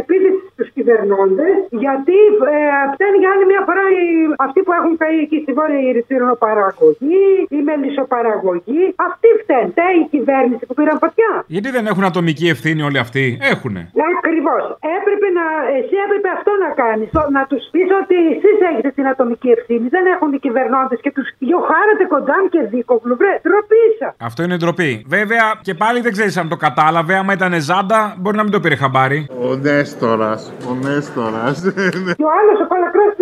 [0.00, 2.18] επίθεση στους κυβερνώντες, γιατί
[2.54, 2.58] ε,
[2.94, 4.04] φταίνει για άλλη μια φορά οι,
[4.46, 7.24] αυτοί που έχουν πάει εκεί στη Βόρεια Ηρητηροπαραγωγή,
[7.56, 8.82] η μελισσοπαραγωγή.
[9.08, 9.70] Αυτοί φταίνουν.
[9.74, 11.30] Φταίει η κυβέρνηση που πήραν φωτιά.
[11.56, 13.82] Γιατί δεν έχουν ατομική ευθύνη όλοι αυτοί; Έχουνε.
[14.18, 14.62] Ακριβώς.
[14.96, 15.44] Έπρεπε να.
[15.78, 17.08] Εσύ έπρεπε αυτό να κάνεις.
[17.36, 19.86] Να τους πεις ότι εσείς έχετε την ατομική ευθύνη.
[19.96, 23.14] Δεν έχουν οι κυβερνώντες και τους διοχάρετε κοντάμ και δίκοβλου.
[23.20, 24.08] Βρε, ντροπή σα.
[24.28, 24.90] Αυτό είναι ντροπή.
[25.16, 27.14] Βέβαια και πάλι δεν ξέρεις αν το κατάλαβε.
[27.20, 29.20] Άμα ήταν ζάντα, μπορεί να μην το πήρε χαμπάρι.
[29.46, 30.40] Ο Νέστορας.
[30.70, 31.56] Ο Νέστορας.
[32.18, 33.21] Και ο άλλος ο Παλακρός, εκείνο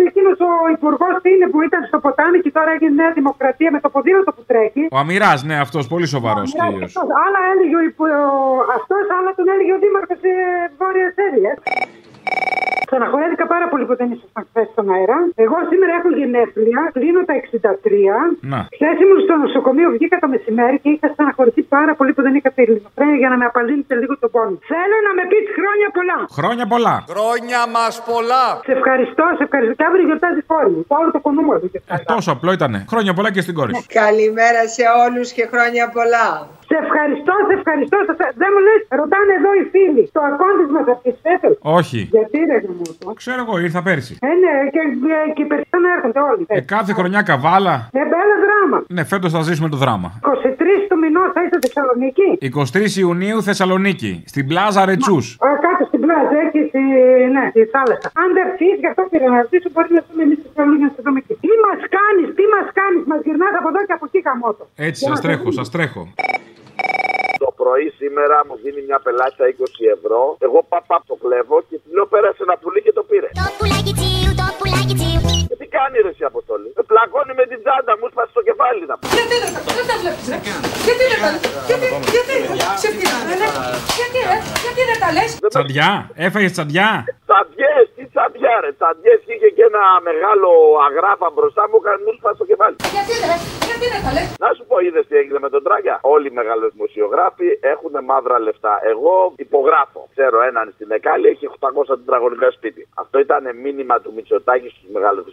[0.81, 4.31] υπουργός τι είναι που ήταν στο ποτάμι και τώρα έγινε Νέα Δημοκρατία με το ποδήλατο
[4.35, 4.81] που τρέχει.
[4.95, 6.91] Ο Αμυρά, ναι, αυτός πολύ σοβαρός κύριος.
[6.95, 10.35] Αυτός, Άλλα έλεγε ο, υπο- ο- αυτός, άλλα τον έλεγε ο Δήμαρχος ε,
[10.79, 11.53] Βόρειας Εύβοια.
[12.93, 15.17] Στεναχωρέθηκα πάρα πολύ που δεν ήσασταν χθες στον αέρα.
[15.45, 18.23] Εγώ σήμερα έχω γενέθλια, κλείνω τα 63.
[18.51, 18.59] Να.
[18.77, 22.49] Χθες ήμουν στο νοσοκομείο, βγήκα το μεσημέρι και είχα στεναχωρηθεί πάρα πολύ που δεν είχα
[22.55, 24.55] τη ελληνοφρένεια για να με απαλύνετε λίγο τον πόνο.
[24.73, 26.17] Θέλω να με πεις χρόνια πολλά.
[26.37, 26.95] Χρόνια πολλά.
[27.13, 28.45] Χρόνια μας πολλά.
[28.67, 29.73] Σε ευχαριστώ, σε ευχαριστώ.
[29.79, 30.81] Και αύριο γιορτάζει η κόρη μου.
[30.91, 32.77] Πάω το κονούμο του και Ε, τόσο απλό ήτανε.
[32.93, 33.83] Χρόνια πολλά και στην κόρη σου.
[34.03, 36.27] Καλημέρα σε όλους και χρόνια πολλά.
[36.71, 37.97] Σε ευχαριστώ, σε ευχαριστώ.
[38.07, 40.03] σε ευχα- Δεν μου λες, ρωτάνε εδώ οι φίλοι.
[40.17, 41.47] Το ακόντι μας από τις φέτο.
[41.79, 41.99] Όχι.
[42.15, 43.05] Γιατί ρε μου το.
[43.21, 44.13] Ξέρω εγώ, ήρθα πέρσι.
[44.29, 46.43] Ε, ναι, και, και, και οι περισσότεροι έρχονται όλοι.
[46.55, 47.75] Ε, κάθε χρονιά καβάλα.
[47.99, 48.77] Ε, μπέλα δράμα.
[48.95, 50.09] Ναι, φέτος θα ζήσουμε το δράμα.
[50.21, 54.11] 23 του μηνός θα είστε Θεσσαλονίκη; 23 Ιουνίου Θεσσαλονίκη.
[54.31, 55.25] Στην Πλάζα Ρετσούς.
[55.45, 56.81] Α, κάτω στην πλάζα, εκεί στη,
[57.35, 58.07] ναι, στη θάλασσα.
[58.21, 60.91] Αν δεν έρθει, γι' αυτό πήρα να ρωτήσω, μπορεί να δούμε εμείς στη Θεσσαλονίκη να
[60.95, 61.33] σε δούμε εκεί.
[61.45, 64.63] Τι μας κάνεις, τι μας κάνεις, μας γυρνάς από εδώ και από εκεί καμότο.
[64.89, 66.03] Έτσι, σας τρέχω, σας τρέχω.
[67.43, 70.21] Το πρωί σήμερα μου δίνει μια πελάτσα 20 ευρώ.
[70.47, 73.29] Εγώ παπά το κλέβω και τη λέω πέρασε ένα πουλί και το πήρε.
[75.51, 78.83] Και τι κάνει ρε εσύ Αποστόλη; Με πλακώνει με την τσάντα μου, σπάσει το κεφάλι
[78.91, 80.37] να Γιατί δεν τα- δεν τα βλέπεις ρε.
[80.87, 81.29] Γιατί δεν τα
[81.71, 82.35] Γιατί, γιατί,
[82.81, 83.47] σε φτιάχνε, ρε.
[83.99, 85.89] Γιατί, ρε, γιατί δεν τα λες; Τσαντιά,
[86.27, 86.89] έφαγες τσαντιά.
[87.27, 88.69] Τσαντιές, τι τσαντιά ρε.
[88.79, 90.49] Τσαντιές και είχε και ένα μεγάλο
[90.87, 92.75] αγράφα μπροστά μου, έκανε μου σπάσει το κεφάλι.
[92.95, 93.35] Γιατί ρε,
[93.69, 96.35] γιατί δεν τα λες; Να σου πω, είδες τι έγινε με τον Τράγια; Όλοι οι
[96.39, 98.73] μεγαλοδημοσιογράφοι έχουν μαύρα λεφτά.
[98.91, 99.13] Εγώ
[99.45, 100.01] υπογράφω.
[100.15, 102.81] Ξέρω έναν στην Εκάλη έχει 800 τετραγωνικά σπίτι.
[103.03, 104.85] Αυτό ήταν μήνυμα του Μητσοτάκη στους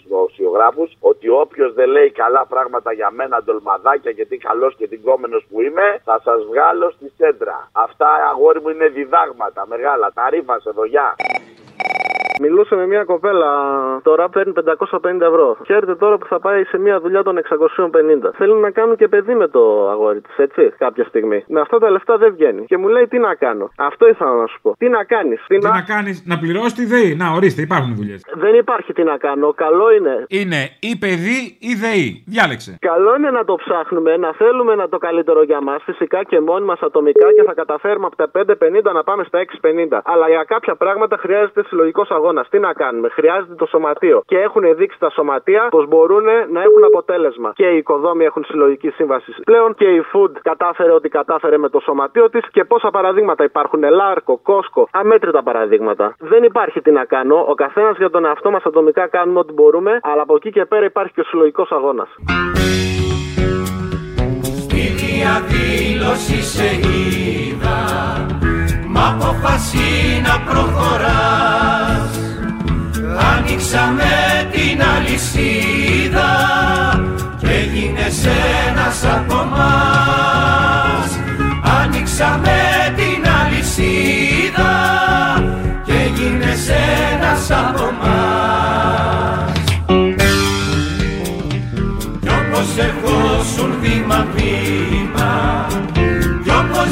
[0.08, 4.96] μεγαλοδημοσιογράφου ότι όποιος δεν λέει καλά πράγματα για μένα, ντολμαδάκια και τι καλός και τι
[4.96, 7.68] κόμενος που είμαι, θα σας βγάλω στη σέντρα.
[7.72, 10.12] Αυτά αγόρι μου είναι διδάγματα μεγάλα.
[10.14, 11.14] Τα ρήφασε εδώ, γεια.
[12.40, 13.50] Μιλούσε με μια κοπέλα,
[14.02, 15.56] τώρα παίρνει 550 ευρώ.
[15.66, 18.32] Χαίρεται τώρα που θα πάει σε μια δουλειά των 650.
[18.36, 21.44] Θέλουν να κάνουν και παιδί με το αγόρι της, έτσι, κάποια στιγμή.
[21.48, 22.64] Με αυτά τα λεφτά δεν βγαίνει.
[22.64, 24.74] Και μου λέει τι να κάνω; Αυτό ήθελα να σου πω.
[24.78, 27.14] Τι να κάνεις; Τι, Τι να κάνεις, να πληρώσεις τη ΔΕΗ.
[27.14, 28.24] Να, ορίστε, υπάρχουν δουλειές.
[28.34, 29.52] Δεν υπάρχει τι να κάνω.
[29.52, 30.24] Καλό είναι.
[30.28, 32.24] Είναι ή παιδί ή ΔΕΗ.
[32.26, 32.76] Διάλεξε.
[32.80, 36.64] Καλό είναι να το ψάχνουμε, να θέλουμε να το καλύτερο για μας φυσικά και μόνοι
[36.64, 40.00] μας ατομικά και θα καταφέρουμε από τα 5,50 να πάμε στα 6,50.
[40.04, 42.27] Αλλά για κάποια πράγματα χρειάζεται συλλογικός αγώνας.
[42.50, 44.22] Τι να κάνουμε, χρειάζεται το σωματείο.
[44.26, 47.52] Και έχουν δείξει τα σωματεία πως μπορούν να έχουν αποτέλεσμα.
[47.54, 51.80] Και οι οικοδόμοι έχουν συλλογική σύμβαση πλέον και η Food κατάφερε ό,τι κατάφερε με το
[51.80, 53.82] σωματείο της και πόσα παραδείγματα υπάρχουν.
[53.90, 56.14] Λάρκο, Κόσκο, αμέτρητα παραδείγματα.
[56.18, 57.44] Δεν υπάρχει τι να κάνω.
[57.48, 60.84] Ο καθένας για τον εαυτό μας ατομικά κάνουμε ό,τι μπορούμε, αλλά από εκεί και πέρα
[60.84, 62.08] υπάρχει και ο συλλογικός αγώνας.
[64.42, 68.37] Στη διαδήλωση σε είδα
[68.98, 72.10] Μ' αποφασί να προχωράς.
[73.36, 74.04] Άνοιξαμε
[74.50, 76.30] την αλυσίδα
[77.38, 78.24] Και έγινες
[78.68, 81.18] ένας από μας.
[81.82, 82.58] Άνοιξαμε
[82.96, 84.74] την αλυσίδα
[85.84, 86.68] Και έγινες
[87.12, 89.47] ένας από μας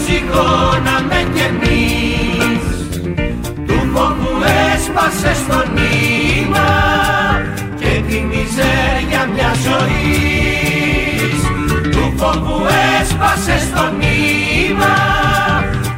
[0.07, 2.61] Κι όπως ζυγώναμε κι εμείς.
[3.67, 4.37] Του φόβου
[4.75, 6.69] έσπασε στο νήμα
[7.79, 11.41] Και τη μιζέρια μια ζωής.
[11.91, 12.67] Του φόβου
[13.01, 14.97] έσπασε στο νήμα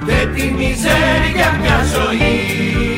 [0.07, 2.98] Και τη μιζέρια μια ζωής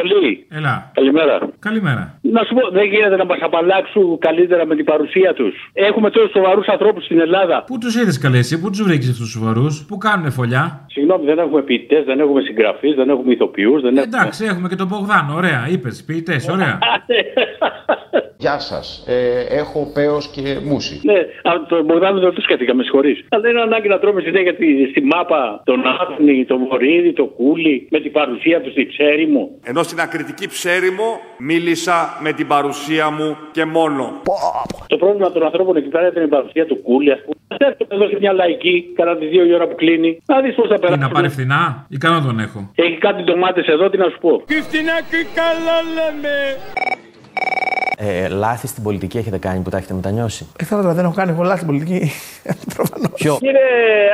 [0.00, 0.46] Αποστολή.
[0.58, 0.90] Έλα.
[0.94, 1.34] Καλημέρα.
[1.58, 2.04] Καλημέρα.
[2.36, 5.54] Να σου πω, δεν γίνεται να μας απαλλάξουν καλύτερα με την παρουσία τους.
[5.72, 7.64] Έχουμε τόσους σοβαρούς ανθρώπους στην Ελλάδα.
[7.66, 11.24] Πού τους είδε καλέ, εσύ, πού τους βρήκες αυτούς τους σοβαρούς, πού κάνουν φωλιά; Συγγνώμη,
[11.24, 14.16] δεν έχουμε ποιητές, δεν έχουμε συγγραφείς, δεν έχουμε ηθοποιούς, δεν έχουμε.
[14.18, 16.78] Εντάξει, έχουμε και τον Μπογδάνο, ωραία, είπες, ποιητές, ωραία.
[18.44, 19.04] Γεια σας.
[19.06, 21.00] Ε, έχω παίο και μουσι.
[21.02, 21.18] Ναι,
[21.50, 23.24] α, τον Μπογδάνο δεν του σκέφτηκα, με συγχωρείς.
[23.28, 27.34] Αλλά δεν είναι ανάγκη να τρώμε συνέχεια στη, στη μάπα τον Άφνη, τον Βορύδη, τον
[27.34, 29.58] Κούλι, με την παρουσία τους στη ψέρι μου.
[29.62, 34.04] Ενώ στην ακριτική ψέριμο μίλησα με την παρουσία μου και μόνο.
[34.86, 37.38] Το πρόβλημα των ανθρώπων εκεί πέρα ήταν η παρουσία του Κούλι, ας πούμε.
[37.68, 40.10] Έρχομαι εδώ σε μια λαϊκή, κατά τις δύο η ώρα που κλείνει.
[40.26, 41.00] Να δεις πώς θα Τι περάσει.
[41.00, 44.42] να πάρει φθηνά, ή κανένα τον έχω; Έχει κάτι ντομάτες εδώ, τι να σου πω.
[44.46, 46.34] Και φτηνά και καλά λέμε.
[48.02, 51.32] Ε, λάθη στην πολιτική έχετε κάνει που τα έχετε μετανιώσει; Ε, τώρα δεν έχω κάνει
[51.32, 52.00] πολλά στην πολιτική.
[53.20, 53.68] Ποιο; Κύριε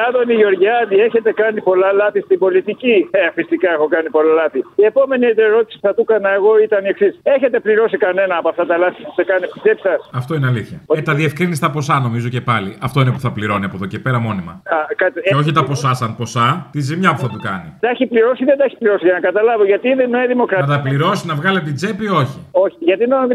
[0.08, 4.58] Άδωνη Γεωργιάδη, έχετε κάνει πολλά λάθη στην πολιτική; Ε, φυσικά έχω κάνει πολλά λάθη.
[4.76, 7.20] Η επόμενη ερώτηση που θα του έκανα εγώ ήταν η εξής.
[7.22, 9.90] Έχετε πληρώσει κανένα από αυτά τα λάθη που σε κάνει πιστέψα.
[10.20, 10.76] Αυτό είναι αλήθεια.
[10.96, 12.76] Ε, τα διευκρίνηστα ποσά νομίζω και πάλι.
[12.80, 14.52] Αυτό είναι που θα πληρώνει από εδώ και πέρα μόνιμα.
[14.52, 17.68] Α, κάτι- Και όχι τα ποσά σαν ποσά, τη ζημιά που θα του κάνει.
[17.80, 19.64] Τα έχει πληρώσει ή δεν τα έχει πληρώσει για να καταλάβω.
[19.64, 20.66] Γιατί είναι Νέα Να Δημοκρατία.
[20.74, 22.38] τα πληρώσει, να βγάλει από την τσέπη, όχι.
[22.50, 23.26] Όχι, γιατί η Νέα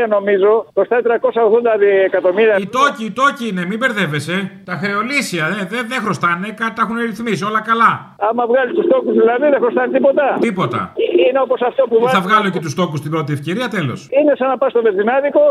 [0.00, 2.54] Δημοκρατία νομίζω κοστάει 380 δι- εκατομμύρια.
[2.64, 4.36] Οι τόκοι, οι τόκοι είναι, μην μπερδεύεσαι.
[4.68, 7.90] Τα χρεολύσια δεν δε, δεν χρωστάνε, κα- τα έχουν ρυθμίσει, όλα καλά.
[8.28, 10.24] Άμα βγάλεις τους τόκους δηλαδή δεν χρωστάνε τίποτα.
[10.48, 10.80] Τίποτα.
[11.26, 12.20] Είναι όπως αυτό που Θα βάζεις.
[12.26, 13.98] βγάλω και τους τόκους την πρώτη ευκαιρία, τέλος.
[14.18, 15.42] Είναι σαν να πας στο βενζινάδικο,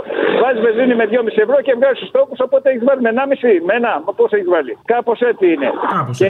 [0.42, 3.52] βάζεις βενζίνη με 2,5 ευρώ και βγάζεις τους τόκους, οπότε έχεις βάλει με 1,5.
[3.68, 4.72] Με ένα, πόσο έχεις βάλει.
[4.94, 5.70] Κάπως έτσι είναι.
[5.96, 6.30] Κάπως και...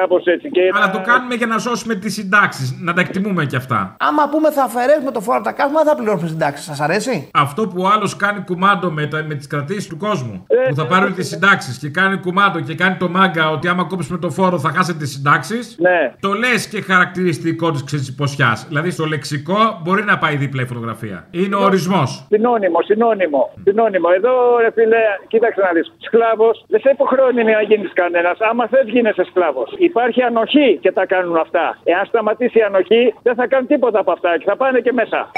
[0.00, 0.50] Κάπως έτσι.
[0.50, 3.96] Και Αλλά το κάνουμε για να σώσουμε τις συντάξεις, να τα εκτιμούμε κι αυτά.
[4.08, 6.64] Άμα πούμε θα αφαιρέσουμε το φόρο από τα καύσιμα, δεν θα πληρώσουμε συντάξεις.
[6.66, 10.46] Σας αρέσει; Αυτό που ο άλλος κάνει κουμάντο με, τα, με τις κρατήσεις του κόσμου.
[10.46, 13.84] Ε, που θα πάρουν τις συντάξεις και κάνει κουμάντο και κάνει το μάγκα ότι άμα
[13.84, 15.76] κόψουμε το φόρο θα χάσετε τις συντάξεις.
[15.78, 16.14] Ναι.
[16.20, 18.58] Το λες και χαρακτηριστικό της ξεσυποσιά.
[18.68, 21.26] Δηλαδή στο λεξικό μπορεί να πάει δίπλα η φωτογραφία.
[21.30, 22.26] Είναι ο ορισμός.
[22.28, 23.50] Συνώνυμο, συνώνυμο.
[23.64, 24.08] Συνώνυμο.
[24.16, 25.92] Εδώ, ρε φίλε, κοίταξε να δεις.
[25.98, 28.36] Σκλάβος δεν σε υποχρεώνει να γίνεις κανένας.
[28.50, 29.74] Άμα θε, γίνεσαι σκλάβος.
[29.78, 31.78] Υπάρχει ανοχή και τα κάνουν αυτά.
[31.84, 35.30] Εάν σταματήσει η ανοχή, δεν θα κάνουν τίποτα από αυτά και θα πάνε και μέσα.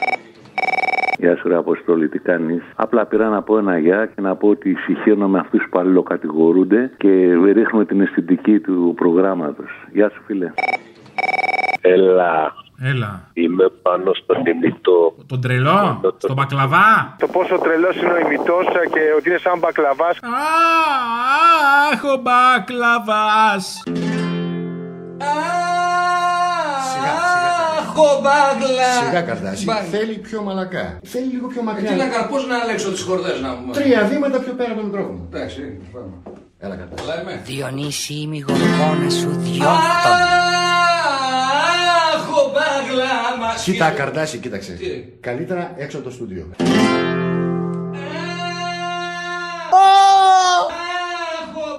[1.18, 4.48] Γεια σου, ρε Αποστόλη, τι κάνεις; Απλά πήρα να πω ένα γεια και να πω
[4.48, 7.09] ότι συγχαίρω με αυτούς που αλληλοκατηγορούνται και
[7.52, 9.70] ρίχνουμε την αισθητική του προγράμματος.
[9.92, 10.52] Γεια σου, φίλε.
[11.81, 12.54] Έλα.
[12.83, 13.20] Έλα.
[13.33, 15.14] Είμαι πάνω στο ημιτό.
[15.26, 20.18] Τον τρελό, στον μπακλαβά; Το πόσο τρελός είναι ο ημιτός και ότι είναι σαν μπακλαβάς.
[21.92, 23.83] Αχ, ο μπακλαβάς.
[27.98, 28.90] Χομπάγλα!
[29.06, 29.64] Σιγά καρδάσι.
[29.64, 30.98] Μπα- Θέλει πιο μαλακά.
[31.04, 31.90] Θέλει λίγο πιο Ε, μακριά.
[31.90, 33.72] Τι να κάνω, πώς να αλλάξω τις χορδές να μου.
[33.72, 35.20] Τρία βήματα πιο πέρα από το μικρόφωνο.
[35.32, 35.61] Εντάξει,
[35.92, 36.12] πάμε.
[36.58, 36.94] Έλα κατά.
[37.44, 40.12] Διονύση είμαι η γοργόνα σου διώχτω.
[43.64, 44.78] Κοίτα, Καρδάση, κοίταξε.
[45.20, 46.46] Καλύτερα έξω από το στούντιο.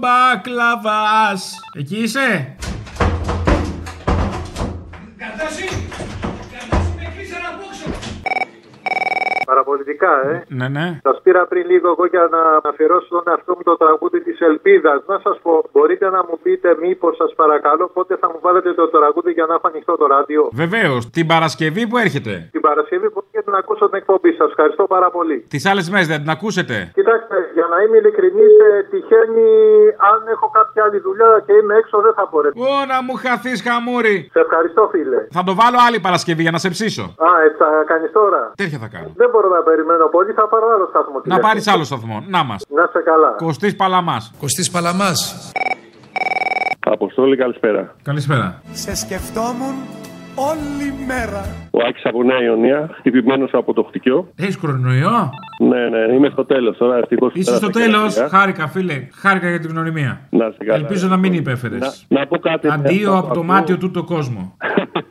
[0.00, 1.54] Μπακλαβάς.
[1.78, 2.56] Εκεί είσαι;
[9.50, 10.34] Παραπολιτικά, ε.
[10.58, 10.86] Ναι, ναι.
[11.06, 14.98] Σας πήρα πριν λίγο εγώ για να αφιερώσω τον εαυτό μου το τραγούδι της Ελπίδας.
[15.12, 18.86] Να σας πω, μπορείτε να μου πείτε, μήπως σας παρακαλώ, πότε θα μου βάλετε το
[18.96, 22.34] τραγούδι για να έχω ανοιχτό το ράδιο; Βεβαίως, την Παρασκευή που έρχεται.
[22.56, 24.48] Την Παρασκευή που έρχεται να ακούσω την εκπομπή σας.
[24.48, 25.36] Ευχαριστώ πάρα πολύ.
[25.54, 26.74] Τις άλλες μέρες δεν την ακούσετε.
[26.98, 28.54] Κοιτάξτε, για να είμαι ειλικρινής,
[28.90, 29.48] τυχαίνει
[30.10, 32.54] αν έχω κάποια άλλη δουλειά και είμαι έξω δεν θα μπορέσω.
[32.70, 34.16] Ω, να μου χαθείς χαμούρι.
[34.34, 35.20] Σε ευχαριστώ, φίλε.
[35.36, 37.04] Θα το βάλω άλλη Παρασκευή για να σε ψήσω.
[37.28, 38.40] Α, έτσι θα κάνεις τώρα.
[38.62, 39.10] Τέτοια θα κάνω.
[39.22, 41.20] Δεν μπορώ να περιμένω πολύ, θα πάρω άλλο σταθμό.
[41.24, 42.24] Να πάρεις άλλο σταθμό.
[42.28, 42.66] Να μας.
[42.68, 43.30] Να σε καλά.
[43.36, 44.32] Κωστής Παλαμάς.
[44.40, 45.50] Κωστής Παλαμάς.
[46.80, 47.94] Αποστόλη, καλησπέρα.
[48.02, 48.62] Καλησπέρα.
[48.72, 49.74] Σε σκεφτόμουν
[50.48, 51.42] όλη μέρα.
[51.70, 54.28] Ο Άκης από Νέα Ιωνία, χτυπημένος από το χτυκιό.
[54.36, 55.30] Έχει κορονοϊό.
[55.60, 56.96] Ναι, ναι, είμαι στο τέλος τώρα.
[56.96, 57.32] Ευτυχώς.
[57.34, 58.16] Είσαι στο τέλος.
[58.30, 59.08] Χάρηκα, φίλε.
[59.12, 60.20] Χάρηκα για την γνωριμία.
[60.30, 60.78] Να είστε καλά.
[60.78, 62.06] Ελπίζω να μην υπέφερες.
[62.08, 62.68] Να, να πω κάτι.
[62.70, 64.56] Αντίο από το μάτιο του το κόσμο.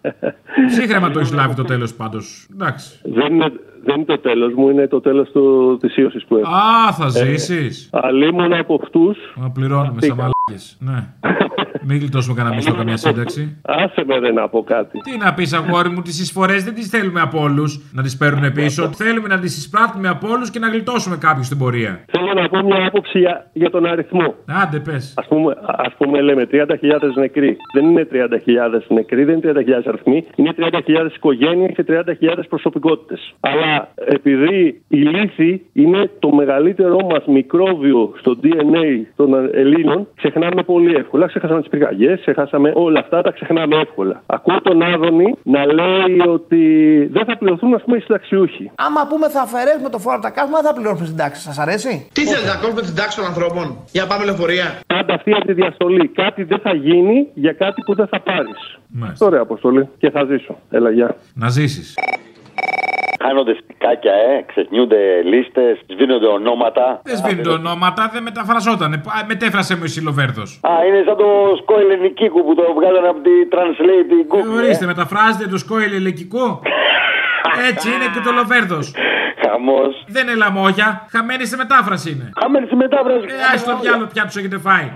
[0.67, 2.47] Ψύχρεμα το έχεις λάβει το τέλος πάντως.
[2.53, 2.99] Εντάξει.
[3.03, 3.51] Δεν είναι,
[3.83, 5.29] δεν είναι το τέλος μου, είναι το τέλος
[5.79, 6.51] της ίωσης που έχω.
[6.55, 7.89] Α, θα ζήσεις.
[7.93, 9.17] Ε, Αλλήμον από αυτούς.
[9.35, 10.77] Να πληρώνουμε σαν μαλάκες.
[10.79, 11.07] Ναι.
[11.83, 13.57] Μην γλιτώσουμε κανένα μισθό, καμία σύνταξη.
[13.61, 14.99] Άσε με δεν να πω κάτι.
[14.99, 18.51] Τι να πεις, αγόρι μου, τις εισφορές δεν τις θέλουμε από όλους να τις παίρνουν
[18.53, 18.91] πίσω.
[18.93, 22.05] Θέλουμε να τις εισπράττουμε από όλους και να γλιτώσουμε κάποιους στην πορεία.
[22.11, 24.35] Θέλω να πω μια άποψη για, για τον αριθμό.
[24.63, 25.13] Άντε, πες.
[25.17, 27.57] Α πούμε, ας πούμε, λέμε 30.000 νεκροί.
[27.73, 30.25] Δεν είναι 30.000 νεκροί, δεν είναι 30.000 αριθμοί.
[30.35, 33.33] Είναι 30.000 οικογένειες και 30.000 προσωπικότητες.
[33.39, 40.95] Αλλά επειδή η λύθη είναι το μεγαλύτερό μας μικρόβιο στο DNA των Ελλήνων, ξεχνάμε πολύ
[40.95, 41.27] εύκολα.
[41.27, 44.23] Ξεχάσαμε τις πυρκαγιέ, ξεχάσαμε όλα αυτά, τα ξεχνάμε εύκολα.
[44.25, 46.63] Ακούω τον Άδωνη να λέει ότι
[47.11, 48.71] δεν θα πληρωθούν, ας πούμε, οι συνταξιούχοι.
[48.75, 51.41] Άμα πούμε θα αφαιρέσουμε το φόρο από τα κάσμα, δεν θα πληρώσουμε στην τάξη.
[51.41, 54.67] Σας αρέσει; Τι θέλετε να κόβουμε την τάξη των ανθρώπων; Για να πάμε λεωφορεία.
[54.87, 56.07] Πάντα αυτή από τη διαστολή.
[56.07, 58.59] Κάτι δεν θα γίνει για κάτι που δεν θα πάρεις.
[59.19, 59.89] Ωραία, Αποστολή.
[59.97, 60.57] Και θα ζήσω.
[60.69, 61.15] Έλα, γεια.
[61.33, 61.97] Να ζήσεις.
[63.23, 67.01] Χάνονται στικάκια, ε, ξεχνιούνται λίστες, σβήνονται ονόματα.
[67.03, 69.03] Δεν σβήνονται ονόματα, δεν μεταφραζόταν.
[69.27, 70.41] Μετέφρασε μου η Σιλοβέρδο.
[70.41, 71.29] Α, είναι σαν το
[71.61, 74.55] σκό ελληνικίκου που το βγάλανε από τη Translate Google.
[74.57, 76.61] Ορίστε, μεταφράζετε το σκό ελληνικικό.
[77.69, 78.79] Έτσι είναι και το Λοβέρδο.
[79.45, 80.03] Χαμός.
[80.07, 81.07] Δεν είναι λαμόγια.
[81.11, 82.29] Χαμένη σε μετάφραση είναι.
[82.41, 83.25] Χαμένη σε μετάφραση.
[83.29, 84.91] Ε, ας το διάλογο πια του έχετε φάει.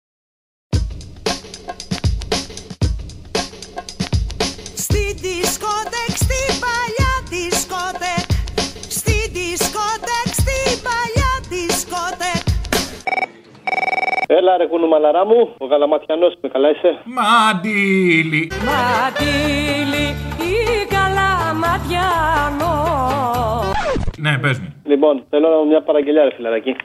[14.37, 16.99] Έλα ρε κουνου μαλαρά μου, ο γαλαματιανός με καλά είσαι.
[17.03, 18.51] Μαντίλι.
[18.67, 20.07] Ματήλι
[20.51, 20.55] ή
[20.95, 22.75] καλαματιανό
[24.17, 24.71] Ναι, πες μου.
[24.91, 26.75] Λοιπόν, θέλω να μια παραγγελιά, ρε φιλαράκι.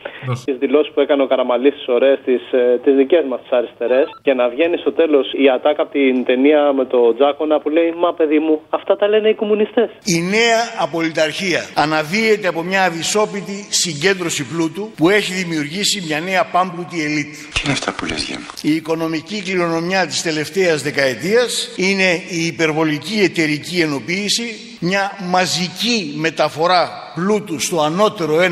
[0.45, 2.43] Τις δηλώσεις που έκανε ο Καραμαλής τι ωραίες, τις
[2.85, 4.07] τις δικές μας τις αριστερές.
[4.23, 7.95] Και να βγαίνει στο τέλος η ατάκα από την ταινία με το Τζάκονα που λέει
[8.03, 9.89] Μα παιδί μου, αυτά τα λένε οι κομμουνιστές.
[10.05, 16.99] Η νέα απολυταρχία αναδύεται από μια αδυσόπιτη συγκέντρωση πλούτου που έχει δημιουργήσει μια νέα πάμπλουτη
[17.07, 17.33] ελίτ.
[17.53, 23.21] Τι είναι αυτά που λες για Η οικονομική κληρονομιά της τελευταίας δεκαετίας είναι η υπερβολική
[23.21, 28.47] εταιρική ενοποίηση, μια μαζική μεταφορά πλούτου στο ανώτερο 1%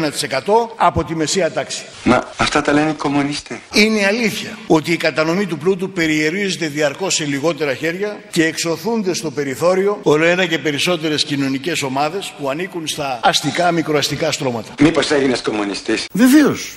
[0.77, 1.83] από τη μεσαία τάξη.
[2.05, 3.57] Μα αυτά τα λένε οι κομμουνιστές.
[3.73, 9.31] Είναι αλήθεια ότι η κατανομή του πλούτου περιερίζεται διαρκώς σε λιγότερα χέρια και εξωθούνται στο
[9.31, 14.75] περιθώριο όλο ένα και περισσότερες κοινωνικές ομάδες που ανήκουν στα αστικά μικροαστικά στρώματα.
[14.81, 16.77] Μήπως έγινες κομμουνιστής; Βεβαίως.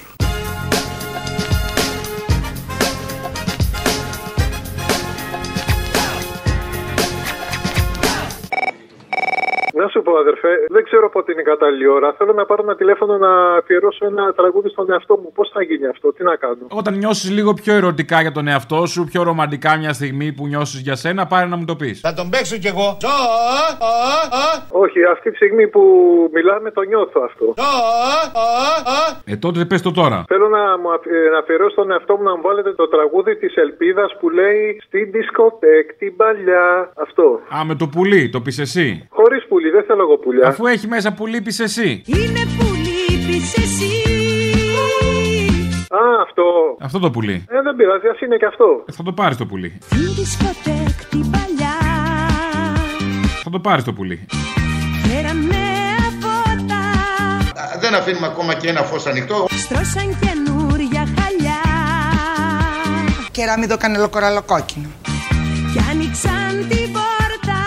[10.08, 12.08] Πω, αδερφέ, δεν ξέρω πότε είναι η κατάλληλη ώρα.
[12.18, 15.32] Θέλω να πάρω ένα τηλέφωνο να αφιερώσω ένα τραγούδι στον εαυτό μου.
[15.38, 18.80] Πώς θα γίνει αυτό, τι να κάνω; Όταν νιώσεις λίγο πιο ερωτικά για τον εαυτό
[18.86, 22.00] σου, πιο ρομαντικά μια στιγμή που νιώσεις για σένα, πάρε να μου το πεις.
[22.00, 22.98] Θα τον παίξω κι εγώ.
[24.84, 25.82] Όχι, αυτή τη στιγμή που
[26.34, 27.46] μιλάμε το νιώθω αυτό.
[29.26, 30.24] Ε, τότε πες το τώρα.
[30.28, 33.36] Θέλω να, μου αφι- ε, να αφιερώσω στον εαυτό μου να μου βάλετε το τραγούδι
[33.36, 36.92] της Ελπίδας που λέει Στην δισκοτέκ την παλιά.
[37.06, 37.40] Αυτό.
[37.56, 39.08] Α, με το πουλί, το πεις εσύ.
[39.10, 40.48] Χωρίς πουλί, δεν θέλω εγώ πουλιά.
[40.48, 42.02] Αφού έχει μέσα πουλί, πει εσύ.
[42.06, 43.92] Είναι που λείπεις εσύ
[45.90, 46.44] Α, αυτό.
[46.82, 47.46] Αυτό το πουλί.
[47.50, 48.84] Ε, δεν πειράζει, ας είναι και αυτό.
[48.86, 49.78] Ε, θα το πάρεις το πουλί.
[49.86, 51.76] Στην δισκοτέκ την παλιά
[53.44, 54.26] Θα το πάρεις το πουλί.
[55.08, 55.56] Φέραμε
[56.22, 56.82] φώτα
[57.80, 59.46] Δεν αφήνουμε ακόμα και ένα φως ανοιχτό.
[59.50, 61.62] Στρώσαν καινούρια χαλιά
[63.32, 64.88] Κεράμιδο κανελοκοραλοκόκκινο.
[65.74, 67.58] Κι άνοιξαν την πόρτα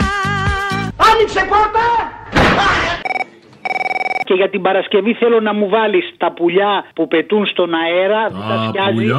[1.12, 2.09] Άνοιξε πόρτα!
[4.24, 8.28] Και για την Παρασκευή θέλω να μου βάλεις τα πουλιά που πετούν στον αέρα.
[8.28, 8.94] δεν τα σκιάζει.
[8.94, 9.16] πουλιά.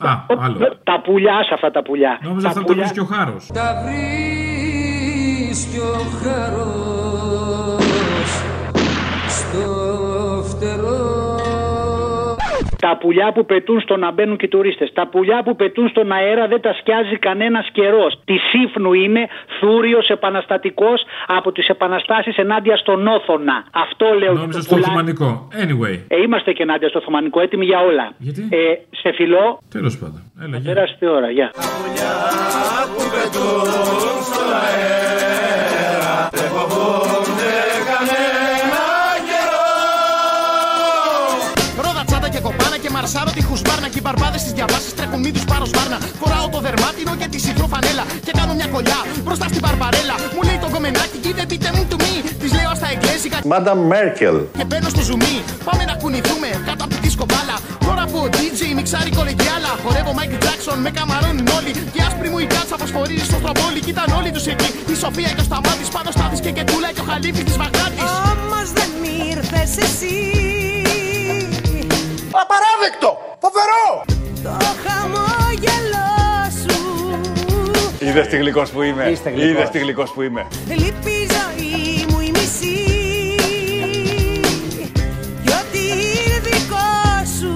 [0.00, 0.76] Α, άλλο.
[0.84, 2.18] Τα πουλιά σε αυτά τα πουλιά.
[2.22, 3.46] Νόμιζα αυτά τα βρίσκει ο χάρος.
[3.54, 7.01] Τα βρίσκει ο χαρός
[12.84, 14.92] Τα πουλιά που πετούν στο να μπαίνουν και οι τουρίστες.
[14.92, 18.20] Τα πουλιά που πετούν στον αέρα δεν τα σκιάζει κανένας καιρός.
[18.24, 19.22] Τη σύφνου είμαι
[19.58, 23.64] θούριος επαναστατικός από τις επαναστάσεις ενάντια στον Όθωνα.
[23.72, 24.32] Αυτό λέω.
[24.32, 24.90] Νόμιζα για το στο πουλάκι.
[24.90, 25.48] Οθωμανικό.
[25.62, 25.98] Anyway.
[26.08, 28.12] Ε, είμαστε και ενάντια στο Οθωμανικό, έτοιμοι για όλα.
[28.18, 28.56] Γιατί; Ε,
[28.90, 29.58] σε φιλό.
[29.70, 30.22] Τέλος πάντων.
[30.44, 30.74] Έλα, γεια.
[30.74, 31.50] Πέραστε ώρα, γεια.
[32.94, 36.30] που πετούν στον αέρα
[43.02, 46.58] μαρσάρω τη χουσμπάρνα Και οι μπαρμπάδες στις διαβάσεις τρέχουν μη τους πάρω σπάρνα Φοράω το
[46.66, 50.68] δερμάτινο και τη συντρού φανέλα Και κάνω μια κολλιά μπροστά στην μπαρμπαρέλα Μου λέει το
[50.74, 54.36] κομμενάκι κοίτα πείτε μου του μη Της λέω στα εγγλέζικα Μάντα Μέρκελ.
[54.58, 55.36] και μπαίνω στο ζουμί.
[55.68, 57.56] Πάμε να κουνηθούμε κάτω από τη δίσκο μπάλα.
[57.86, 59.72] Τώρα που ο DJ μιξάρει κολεγιάλα.
[59.84, 61.72] Χορεύω Michael Jackson με καμαρώνουν όλοι.
[61.94, 63.80] Και άσπρη μου η κάτσα φωσφορίζει στο στραβόλι.
[63.86, 64.68] Κοίταν όλοι τους εκεί.
[64.92, 68.02] Η Σοφία και ο Σταμάτης πάνω στάδης και κετούλα και ο Χαλίφης της Βαγδάτης.
[68.32, 68.90] Όμως δεν
[69.30, 70.51] ήρθες εσύ
[72.40, 73.18] Απαράδεκτο!
[73.38, 74.04] Φοβερό!
[74.42, 74.50] Το
[74.84, 76.10] χαμόγελό
[76.62, 76.80] σου
[78.06, 79.08] Είδες τι γλυκός που είμαι.
[79.10, 79.50] Είστε γλυκός.
[79.50, 80.46] Είδες τι γλυκός που είμαι.
[80.68, 82.84] Λείπει η ζωή μου η μισή
[85.44, 86.90] Κι ό,τι είναι δικό
[87.38, 87.52] σου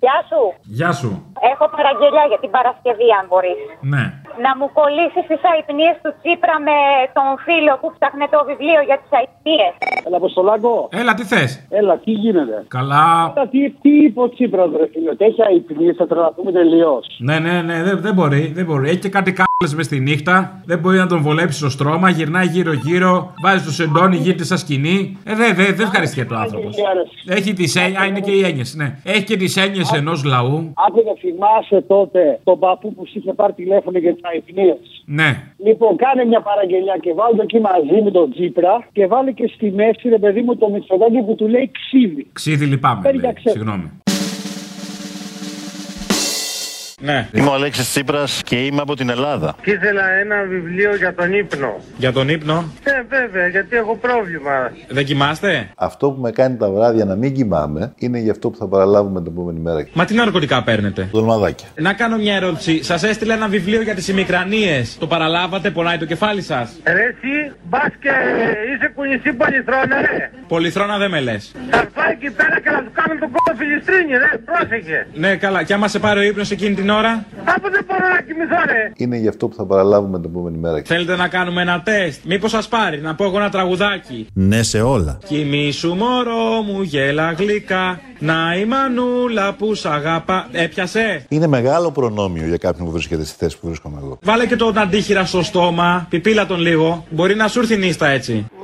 [0.00, 0.54] Γεια σου.
[0.62, 1.32] Γεια σου.
[1.52, 3.60] Έχω παραγγελιά για την Παρασκευή, αν μπορείς.
[3.80, 4.04] Ναι.
[4.46, 6.76] Να μου κολλήσει τι αϊπνίες του Τσίπρα με
[7.16, 9.72] τον φίλο που ψάχνε το βιβλίο για τις αϊπνίες.
[10.06, 10.72] Έλα, Αποστολάκο.
[11.00, 13.06] Έλα, τι θες; Έλα, τι γίνεται; Καλά.
[13.36, 15.10] Έλα, τι, τι είπε ο Τσίπρας, ρε φίλε.
[15.14, 17.02] ότι Έχει αϊπνίες, θα τρελαθούμε τελείως.
[17.28, 18.88] Ναι, ναι, ναι, δεν, δεν μπορεί, δεν μπορεί.
[18.88, 20.36] Έχει και κάτι κάλες μες στη νύχτα.
[20.70, 22.08] Δεν μπορεί να τον βολέψει στο στρώμα.
[22.10, 23.32] Γυρνάει γύρω-γύρω.
[23.44, 25.18] Βάζει το σεντόνι, γίνεται σαν σκηνή.
[25.24, 26.76] Ε, δεν δε, δε ευχαριστιέται ο άνθρωπος.
[27.26, 28.00] Έχει τις έννοιες.
[28.02, 28.98] Α, είναι και οι έννοιες, ναι.
[29.04, 30.72] Έχει και τις έννοιες ενός λαού.
[30.88, 34.74] Άκουγα, θυμάσαι τότε τον παππού που σου είχε πάρει τηλέφωνο για τις αϊπνίε.
[35.04, 35.30] Ναι.
[35.66, 39.70] Λοιπόν, κάνε μια παραγγελιά και βάλτε εκεί μαζί με τον Τσίπρα και βάλε και στη
[39.70, 42.26] μέση, ρε παιδί μου, το Μητσοτάκη που του λέει ξύδι.
[42.32, 43.00] Ξύδι λυπάμαι.
[43.02, 43.30] Παίρνει λέει.
[43.30, 43.90] για ξέ- Συγγνώμη.
[47.04, 47.28] Ναι.
[47.32, 49.54] Είμαι ο Αλέξης Τσίπρας και είμαι από την Ελλάδα.
[49.62, 51.80] Και ήθελα ένα βιβλίο για τον ύπνο.
[51.96, 54.72] Για τον ύπνο; Ε, βέβαια, γιατί έχω πρόβλημα.
[54.88, 58.56] Δεν κοιμάστε; Αυτό που με κάνει τα βράδια να μην κοιμάμαι είναι γι' αυτό που
[58.56, 59.86] θα παραλάβουμε την επόμενη μέρα.
[59.92, 61.66] Μα τι ναρκωτικά παίρνετε; Δολμαδάκια.
[61.74, 62.82] Να κάνω μια ερώτηση.
[62.84, 64.96] Σας έστειλε ένα βιβλίο για τις ημικρανίες.
[64.98, 68.10] Το παραλάβατε, πονάει το κεφάλι σας; Ρε εσύ, μπας και
[68.74, 70.30] είσαι κουνησί πολυθρόνα, ρε.
[70.48, 71.52] Πολυθρόνα δεν με λες.
[71.70, 74.30] Θα πάει εκεί πέρα και να του κάνουν τον κόλλο φιλιστρίνη, ρε.
[74.44, 75.06] Πρόσεχε.
[75.14, 75.62] Ναι, καλά.
[75.62, 77.24] Και άμα σε πάρει ο ύπνος εκείνη την ώρα.
[77.44, 78.92] Από δεν μπορώ να κοιμηθώ, ρε.
[78.96, 80.82] Είναι γι' αυτό που θα παραλάβουμε την επόμενη μέρα.
[80.84, 82.20] Θέλετε να κάνουμε ένα τεστ.
[82.24, 85.18] Μήπως σας πάρει να πω εγώ ένα τραγουδάκι; Ναι σε όλα.
[85.26, 92.46] Κοιμήσου μωρό μου γέλα γλυκά Να η μανούλα που σ' αγαπά Έπιασε; Είναι μεγάλο προνόμιο
[92.46, 94.18] για κάποιον που βρίσκεται στη θέση που βρίσκομαι εγώ.
[94.22, 98.46] Βάλε και τον αντίχειρα στο στόμα Πιπίλα τον λίγο Μπορεί να σου έρθει νύστα έτσι
[98.50, 98.63] Go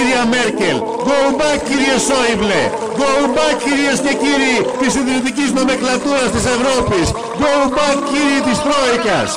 [0.00, 0.78] κυρία Μέρκελ.
[1.08, 2.62] Go back κύριε Σόιμπλε.
[3.00, 7.06] Go back κυρίες και κύριοι της ιδρυτικής νομεκλατούρας της Ευρώπης.
[7.42, 9.30] Go back κύριοι της Τρόικας.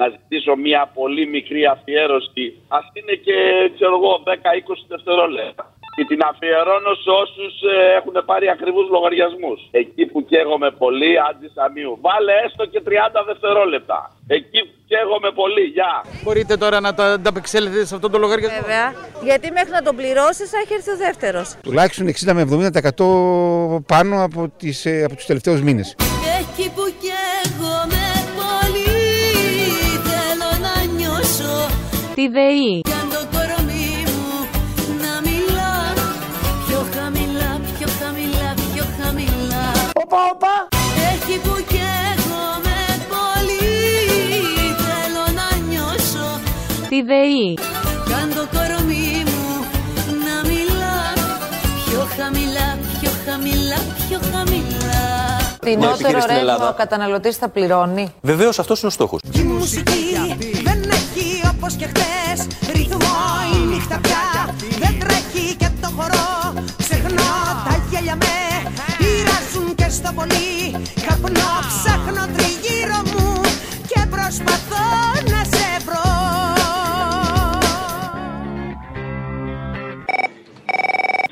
[0.00, 2.44] να ζητήσω μια πολύ μικρή αφιέρωση.
[2.76, 3.36] Α είναι και,
[3.74, 5.64] ξέρω εγώ, 10-20 δευτερόλεπτα.
[5.98, 7.54] Και την αφιερώνω σε όσους
[7.98, 9.58] έχουν πάρει ακριβούς λογαριασμούς.
[9.82, 11.92] Εκεί που καίγομαι πολύ, άντζη αμίου.
[12.06, 13.98] Βάλε έστω και 30 δευτερόλεπτα.
[14.38, 15.92] Εκεί που καίγομαι πολύ, γεια.
[16.24, 18.60] Μπορείτε τώρα να το ανταπεξέλθετε σε αυτόν τον λογαριασμό.
[18.60, 18.86] Βέβαια.
[19.28, 21.46] Γιατί μέχρι να τον πληρώσεις θα έχει έρθει ο δεύτερος.
[21.62, 25.96] Τουλάχιστον 60 με 70% πάνω από, τις, ε, από τους τελευταίους μήνες.
[26.40, 28.04] Εκεί που καίγομαι
[28.40, 28.98] πολύ
[30.08, 31.52] Θέλω να νιώσω
[32.14, 32.87] Τη ΔΕΗ.
[46.98, 47.54] Τη ΔΕΗ.
[48.06, 49.46] Κι αν το κορμί μου
[50.26, 50.96] να μιλά
[51.84, 52.68] Πιο χαμηλά,
[53.00, 53.78] πιο χαμηλά,
[54.08, 55.02] πιο χαμηλά
[55.60, 56.72] Φτηνότερο επιχείρηση στην ρεύμα ο Ελλάδα.
[56.76, 58.12] καταναλωτής θα πληρώνει.
[58.20, 59.20] Βεβαίως αυτός είναι ο στόχος.
[59.32, 60.06] Η μουσική
[60.64, 63.18] δεν έχει όπως και χτες Ρυθμό
[63.54, 67.32] η νύχτα πια Δεν τρέχει και το χορό Ξεχνώ
[67.66, 68.34] τα γέλια με
[68.98, 70.50] Πειράζουν και στο πολύ
[71.06, 73.40] Καπνό ψάχνω τριγύρω μου
[73.90, 74.86] Και προσπαθώ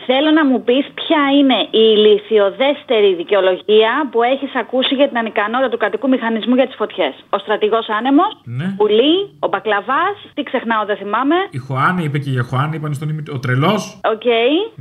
[0.09, 5.69] Θέλω να μου πεις ποια είναι η ηλιθιωδέστερη δικαιολογία που έχεις ακούσει για την ανικανότητα
[5.73, 7.15] του κρατικού μηχανισμού για τις φωτιές.
[7.31, 8.67] Ο στρατηγός άνεμος, Ναι.
[8.77, 11.37] πουλί, ο μπακλαβάς, τι ξεχνάω, δεν θυμάμαι.
[11.51, 13.23] Η Χωάνη είπε και για Χωάνη, είπαν στον ημι...
[13.37, 13.83] Ο τρελός.
[14.15, 14.27] Οκ.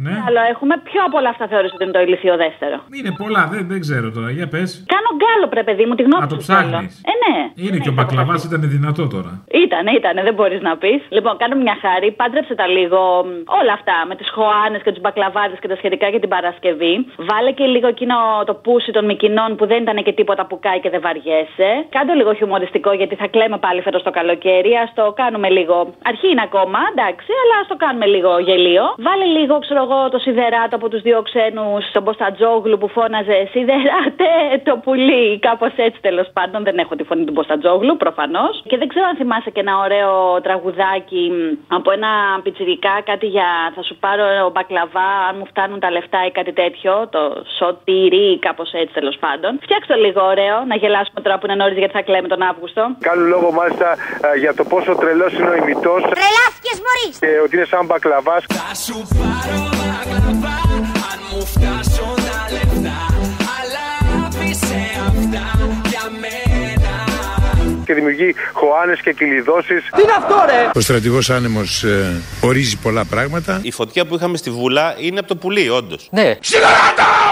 [0.06, 0.16] Ναι.
[0.28, 0.74] Άλλο έχουμε.
[0.90, 2.78] Ποιο από όλα αυτά θεωρείς ότι είναι το ηλιθιωδέστερο.
[2.98, 4.30] Είναι πολλά, δεν, δεν ξέρω τώρα.
[4.38, 4.70] Για πες.
[4.94, 6.60] Κάνω γκάλο, πρέ παιδί μου, τη γνώμη Α, το σου θέλω.
[6.70, 6.94] ψάχνεις.
[7.12, 7.36] Ε, ναι.
[7.68, 9.32] Είναι και ο μπακλαβάς ήταν δυνατό τώρα.
[9.66, 11.02] Ήτανε, ήτανε, δεν μπορείς να πεις.
[11.10, 15.02] Λοιπόν, κάνω μια χάρη, πάντρεψε τα λίγο μ, όλα αυτά με τις χωάνες και τους
[15.16, 16.94] μπακλαβάδε και τα σχετικά για την Παρασκευή.
[17.30, 20.80] Βάλε και λίγο εκείνο το πούσι των Μικινών που δεν ήταν και τίποτα που κάει
[20.80, 21.70] και δεν βαριέσαι.
[21.90, 24.74] Κάντε λίγο χιουμοριστικό γιατί θα κλαίμε πάλι φέτος το καλοκαίρι.
[24.74, 25.76] Α το κάνουμε λίγο.
[26.12, 28.86] Αρχή είναι ακόμα, εντάξει, αλλά ας το κάνουμε λίγο γελίο.
[28.98, 34.32] Βάλε λίγο, ξέρω εγώ, το σιδεράτο από τους δύο ξένους, τον Μποστατζόγλου που φώναζε Σιδεράτε
[34.68, 35.40] το πουλί.
[35.40, 36.64] Κάπως έτσι τέλος πάντων.
[36.64, 38.64] Δεν έχω τη φωνή του Μποστατζόγλου, προφανώς.
[38.68, 42.12] Και δεν ξέρω αν θυμάσαι και ένα ωραίο τραγουδάκι μ, από ένα
[42.44, 46.94] πιτσιρικά, κάτι για θα σου πάρω μπακλαβάς, αν μου φτάνουν τα λεφτά ή κάτι τέτοιο.
[47.16, 47.22] Το
[47.58, 49.52] σωτήρι, κάπως έτσι τέλος πάντων.
[49.66, 52.84] Φτιάξτε το λίγο ωραίο, να γελάσουμε τώρα που είναι νωρίς γιατί θα κλαίμε τον Αύγουστο.
[53.08, 53.88] Κάνουν λόγο μάλιστα
[54.34, 56.02] ε, για το πόσο τρελός είναι ο ημιτός.
[56.18, 57.08] Τρελάθηκες Μωρή!
[57.24, 58.44] Και ότι είναι σαν μπακλαβάς.
[58.58, 60.58] Θα σου πάρω μπακλαβά
[61.12, 63.35] αν μου φτάσουν τα λεφτά
[67.86, 69.90] Και δημιουργεί χωάνες και κυλιδώσεις.
[69.96, 70.70] Τι είναι αυτό ρε!
[70.76, 73.60] Ο στρατηγός άνεμος ε, ορίζει πολλά πράγματα.
[73.62, 76.08] Η φωτιά που είχαμε στη Βούλα είναι από το πουλί, όντως.
[76.12, 76.38] Ναι.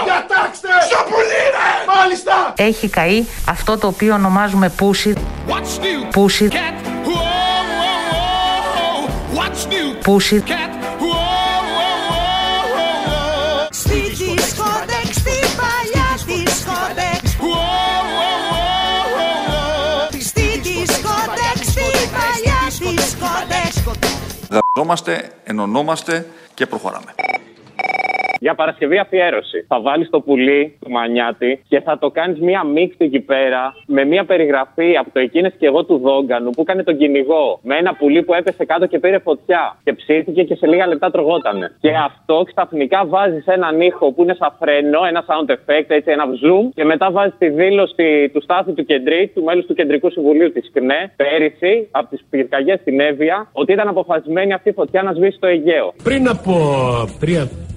[0.04, 0.68] Διατάξτε!
[0.90, 1.94] Στο πουλί ρε!
[2.00, 2.52] Μάλιστα!
[2.56, 5.14] Έχει καεί αυτό το οποίο ονομάζουμε πούσι.
[5.48, 6.08] What's new?
[6.10, 6.48] Πούσι.
[6.52, 6.56] Cat.
[6.56, 7.10] Whoa,
[7.80, 8.14] whoa,
[9.34, 9.38] whoa.
[9.38, 10.02] What's new?
[10.04, 10.42] Πούσι.
[10.46, 10.73] Cat.
[24.54, 27.14] Δαζόμαστε, ενωνόμαστε και προχωράμε.
[28.40, 29.64] Για Παρασκευή αφιέρωση.
[29.68, 34.04] Θα βάλεις το πουλί του Μανιάτη και θα το κάνεις μία μίξτη εκεί πέρα με
[34.04, 37.58] μία περιγραφή από το εκείνες και εγώ του Δόγκανου που έκανε τον κυνηγό.
[37.62, 39.76] Με ένα πουλί που έπεσε κάτω και πήρε φωτιά.
[39.84, 41.76] Και ψήθηκε και σε λίγα λεπτά τρογότανε.
[41.80, 46.24] Και αυτό ξαφνικά βάζει έναν ήχο που είναι σαν φρένο, ένα sound effect, έτσι ένα
[46.24, 46.64] zoom.
[46.74, 50.70] Και μετά βάζει τη δήλωση του Στάθη του Κεντρί, του μέλους του Κεντρικού Συμβουλίου της
[50.72, 55.38] ΚΝΕ, πέρυσι από τις πυρκαγιές στην Εύβοια, ότι ήταν αποφασισμένη αυτή η φωτιά να σβήσει
[55.40, 55.92] το Αιγαίο.
[56.02, 56.52] Πριν από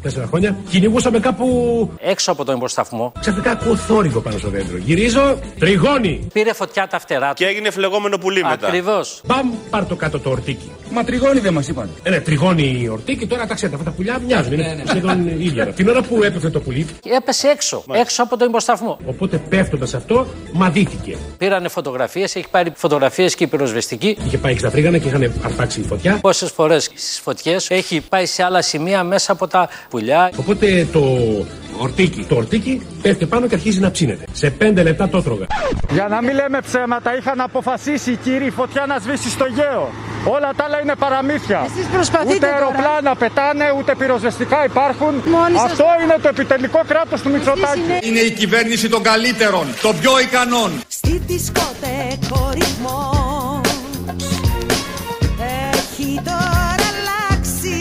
[0.07, 3.11] τρία-τέσσερα χρόνια κυνηγούσαμε κάπου Έξω από τον υποσταθμό.
[3.19, 4.77] ξαφνικά ακούω θόρυβο πάνω στο δέντρο.
[4.77, 6.27] Γυρίζω, τριγώνει.
[6.33, 7.33] Πήρε φωτιά τα φτερά του.
[7.35, 8.67] Και έγινε φλεγόμενο πουλί μετά.
[8.67, 9.21] Ακριβώς.
[9.25, 10.71] Μπαμ, πάρ το κάτω το ορτίκι.
[10.91, 11.89] Μα τριγώνει δεν μας είπαν.
[12.03, 14.53] Ε, ναι, τριγώνει η ορτίκι, τώρα τα ξέρετε, αυτά τα πουλιά μοιάζουν.
[14.53, 15.65] Είναι σχεδόν ίδια.
[15.67, 17.83] Την ώρα που έπεφε το πουλί, Και έπεσε έξω.
[17.91, 18.97] Έξω από τον υποσταθμό.
[19.05, 21.17] οπότε πέφτοντας αυτό, μαδίθηκε.
[21.37, 24.17] Πήρανε φωτογραφίες, έχει πάρει φωτογραφίες και η πυροσβεστική.
[24.25, 26.17] Είχε πάει στα τρίγανα και είχαν αρπάξει η φωτιά.
[26.21, 30.31] Πόσες φορές στις φωτιές έχει πάει σε άλλα σημεία μέσα από τα πουλιά.
[30.35, 31.01] Οπότε το
[31.79, 34.25] ορτίκι, το ορτίκι πέφτει πάνω και αρχίζει να ψήνεται.
[34.31, 35.45] Σε πέντε λεπτά το έτρωγα.
[35.91, 39.89] Για να μην λέμε ψέματα, είχαν αποφασίσει οι κύριοι η φωτιά να σβήσει στο γέο.
[40.25, 41.67] Όλα τα άλλα είναι παραμύθια.
[41.75, 42.55] Εσείς προσπαθείτε ούτε τώρα.
[42.55, 45.13] αεροπλάνα πετάνε, ούτε πυροσβεστικά υπάρχουν.
[45.25, 47.81] Μόνοι σας- Αυτό είναι το επιτελικό κράτος του Μητσοτάκη.
[48.01, 50.71] Είναι η κυβέρνηση των καλύτερων, των πιο ικανών.
[50.87, 53.61] Στη δισκοτέκ ο ρυθμός
[55.73, 57.79] Έχει τώρα αλλάξει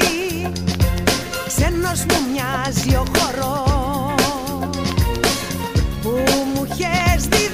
[1.46, 4.22] Ξένος μου μοιάζει ο χορός
[6.02, 6.10] Που
[6.54, 7.45] μου έχεις διδάξει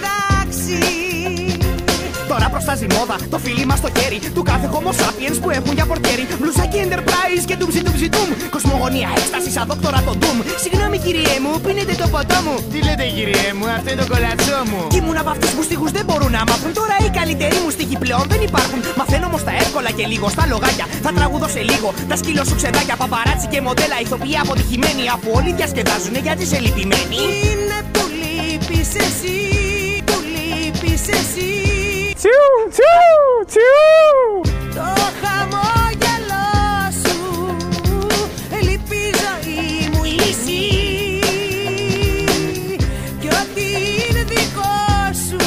[2.64, 5.86] Τώρα προστάζει μόδα το φίλι μας στο χέρι του κάθε homo sapiens που έχουν για
[5.90, 6.24] πορτιέρι.
[6.38, 8.28] Μπλουζάκι enterprise και ντουμψι ντουμψι ντουμ.
[8.56, 10.38] Κοσμογονία έκστασης σαν δόκτωρα το ντουμ.
[10.62, 12.54] Συγγνώμη κυριέ μου, πίνετε το ποτό μου.
[12.72, 14.80] Τι λέτε κυριέ μου, αυτό είναι το κολατσό μου.
[14.92, 16.70] Κι ήμουν από αυτούς που στίχους δεν μπορούν να μάθουν.
[16.80, 18.80] Τώρα οι καλύτεροι μου στίχοι πλέον δεν υπάρχουν.
[18.98, 20.86] Μαθαίνω όμως τα εύκολα και λίγο στα λογάκια.
[21.04, 22.94] Θα τραγουδώ σε λίγο τα σκύλο σου ξεδάκια.
[23.02, 25.02] Παπαράτσι και μοντέλα ηθοποιοί αποτυχημένοι.
[25.14, 27.18] Αφού όλοι διασκεδάζουν γιατί σε λυπημένοι.
[27.46, 29.36] Είναι που λείπεις εσύ
[30.08, 31.71] Που λείπεις εσύ
[32.22, 34.40] Τσιου, τσιου, τσιου.
[34.74, 34.88] Το
[35.20, 36.46] χαμόγελο
[37.02, 37.18] σου
[38.66, 40.64] Λείπει η ζωή μου λύση
[43.20, 43.64] Κι ό,τι
[44.08, 44.72] είναι δικό
[45.26, 45.42] σου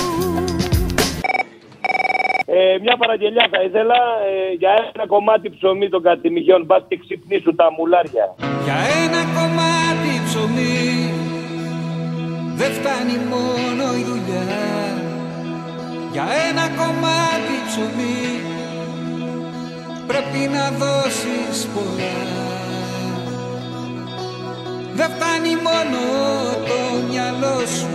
[2.45, 3.95] Ε, μια παραγγελιά θα ήθελα
[4.29, 6.65] ε, για ένα κομμάτι ψωμί των κατημιγιών.
[6.65, 8.35] Μπας και ξυπνήσουν τα μουλάρια.
[8.63, 11.13] Για ένα κομμάτι ψωμί
[12.55, 14.14] Δεν φτάνει μόνο η δουλειά
[16.15, 18.41] Για ένα κομμάτι ψωμί
[20.07, 22.19] Πρέπει να δώσεις πολλά.
[24.93, 26.01] Δεν φτάνει μόνο
[26.69, 27.89] το μυαλό σου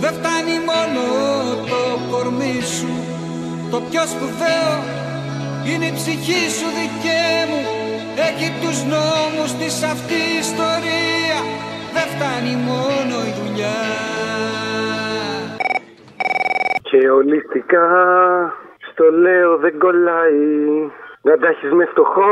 [0.00, 1.02] Δεν φτάνει μόνο
[1.70, 2.92] το κορμί σου.
[3.70, 4.74] Το πιο σπουδαίο
[5.64, 7.62] είναι η ψυχή σου δικέ μου
[8.28, 11.38] Έχει τους νόμους της αυτής η ιστορία.
[11.94, 13.80] Δεν φτάνει μόνο η δουλειά
[16.92, 17.86] Και ολιστικά
[18.90, 20.40] στο λέω δεν κολλάει.
[21.22, 22.22] Να τα έχεις μες φτωχό,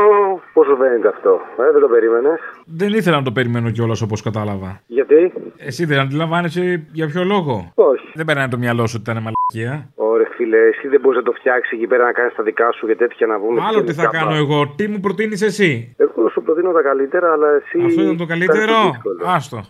[0.53, 4.81] πόσο φαίνεται αυτό; Ε, δεν το περίμενες; Δεν ήθελα να το περιμένω κιόλας όπως κατάλαβα.
[4.87, 8.11] Γιατί; Εσύ δεν αντιλαμβάνεσαι για ποιο λόγο; Όχι.
[8.13, 9.89] Δεν περνάει το μυαλό σου ότι ήταν μαλακία.
[9.95, 12.87] Ωραία, φίλε, εσύ δεν μπορείς να το φτιάξεις εκεί πέρα να κάνεις τα δικά σου
[12.87, 13.59] και τέτοια να βγουν.
[13.59, 14.53] Άλλο τι θα γενικά κάνω πράγματα.
[14.53, 17.85] εγώ, τι μου προτείνεις εσύ; Εγώ σου προτείνω τα καλύτερα, αλλά εσύ.
[17.85, 19.21] Αυτό ήταν το θα καλύτερο; είναι δύσκολος.
[19.35, 19.61] Άστο.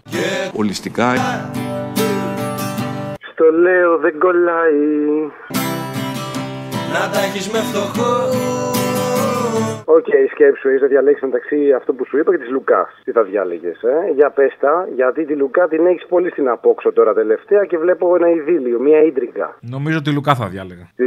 [0.55, 1.13] Ολιστικά.
[3.31, 4.79] Στο λέω δεν κολλάει.
[6.93, 8.13] Να τα έχεις με φτωχό
[9.85, 13.01] Οκ, σκέψου, έχεις να διαλέξεις μεταξύ αυτού που σου είπα και της Λουκάς.
[13.03, 16.93] Τι θα διάλεγες, ε; Για πες τα, γιατί τη Λουκά την έχεις πολύ στην απόξω
[16.93, 19.57] τώρα τελευταία και βλέπω ένα ειδύλλιο, μια ίντριγκα.
[19.59, 20.89] Νομίζω ότι Λουκά θα διάλεγα.
[20.95, 21.05] Τι...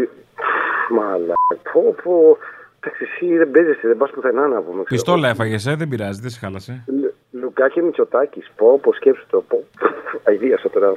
[0.90, 1.34] Μαλά,
[1.72, 2.38] πω πω.
[2.80, 4.82] Εντάξει, εσύ δεν παίζεσαι, δεν πας πουθενά να πούμε.
[4.82, 4.84] ξέρω.
[4.84, 6.84] Πιστόλα έφαγες, ε, δεν πειράζει, δεν σε χάλασε.
[7.44, 8.42] Λου- Λουκά και Μητσοτάκη.
[8.56, 9.40] Πω, πω, σκέψου το.
[9.48, 9.64] Πω.
[10.24, 10.92] Αιδίασα τώρα.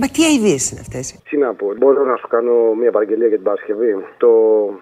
[0.00, 3.36] Μα τι αειδίες είναι αυτές; Τι να πω, μπορώ να σου κάνω μια παραγγελία για
[3.36, 3.96] την Παρασκευή.
[4.18, 4.28] Το.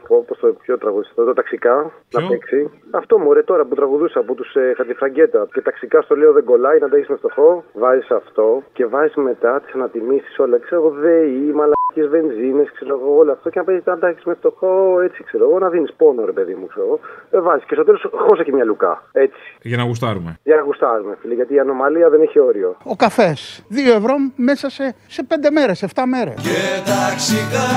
[0.08, 2.70] Όπω το πιο τραγουδιστό, το ταξικά να παίξει.
[2.90, 5.48] Αυτό μωρέ τώρα που τραγουδούσα από τους ε, Χατζηφραγκέτα.
[5.52, 7.64] Και ταξικά στο λέω δεν κολλάει, να τα έχει με φτωχό.
[7.74, 10.58] Βάζεις αυτό και βάζεις μετά τις ανατιμήσεις όλα.
[10.58, 11.52] Ξέρω εγώ, ΔΕΗ,
[11.90, 13.50] μαλακίε βενζίνες, ξέρω εγώ, όλο αυτό.
[13.50, 16.32] Και να παίζεις να τα έχει με φτωχό, έτσι ξέρω εγώ, να δίνεις πόνο, ρε
[16.32, 17.00] παιδί μου, ξέρω εγώ.
[17.30, 19.02] Ε, βάζεις και στο τέλος χώσα και μια λουκά.
[19.12, 19.40] Έτσι.
[19.62, 20.38] Για να γουστάρουμε.
[20.42, 22.76] Για να γουστάρουμε, φίλε, γιατί η ανομαλία δεν έχει όριο.
[22.84, 26.34] Ο καφές, 2 ευρώ μέσα σε, σε 5 μέρες, 7 μέρες.
[26.34, 27.68] Και ταξικά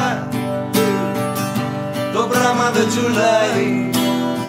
[2.13, 3.92] Το πράγμα δεν τσουλάει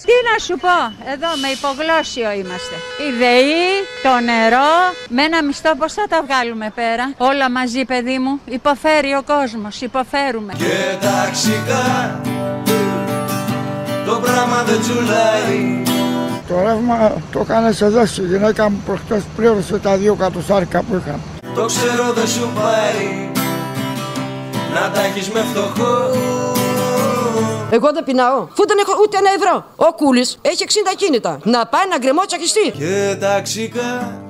[0.07, 0.77] Τι να σου πω,
[1.13, 2.75] εδώ με υπογλώσσιο είμαστε.
[3.07, 3.69] Η ΔΕΗ,
[4.03, 4.73] το νερό,
[5.09, 9.81] με ένα μισθό πώς θα τα βγάλουμε πέρα; Όλα μαζί παιδί μου, υποφέρει ο κόσμος,
[9.81, 10.53] υποφέρουμε.
[10.57, 10.77] Και
[11.07, 12.21] ταξικά
[14.07, 15.83] Το πράγμα δεν τσουλάει
[16.49, 21.19] Το ρεύμα το κάνεις εδώ στη γυναίκα μου προχτές πλήρωσε τα δύο κατοστάρικα που είχα.
[21.55, 23.31] Το ξέρω δεν σου πάει
[24.75, 26.54] Να τα έχεις με φτωχό
[27.77, 29.65] Εγώ δεν πεινάω, αφού δεν έχω ούτε ένα ευρώ.
[29.77, 31.39] Ο Κούλης έχει 60 κίνητα.
[31.45, 32.71] Να πάει να γκρεμό τσακιστεί.
[32.79, 34.21] Και ταξικά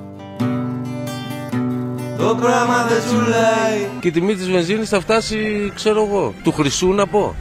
[2.17, 6.87] Το πράγμα δεν τσουλάει Και η τιμή της βενζίνης θα φτάσει, ξέρω εγώ, του χρυσού
[6.87, 7.35] να πω.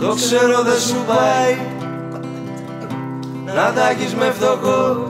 [0.00, 1.56] Το ξέρω δεν σου πάει
[3.54, 5.06] Να τα έχεις με φτωχό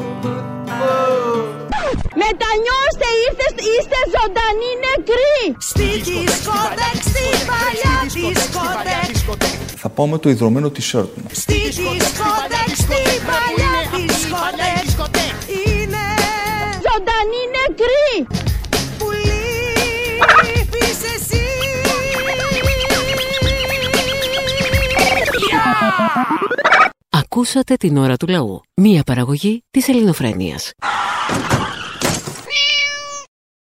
[2.25, 5.41] Μετανιώστε, είστε, είστε ζωντανοί νεκροί.
[5.71, 9.09] Στη δισκοτέκ, στη παλιά δισκοτέκ
[9.77, 11.27] Θα πάω με το ιδρωμένο t-shirt μου.
[11.43, 15.35] Στη δισκοτέκ, στη παλιά δισκοτέκ
[15.67, 16.05] Είναι
[16.87, 18.11] Ζωντανοί νεκροί.
[18.99, 21.45] που λείπεις εσύ
[27.11, 28.61] Ακούσατε την ώρα του λαού.
[28.75, 30.73] Μία παραγωγή της ελληνοφρένειας.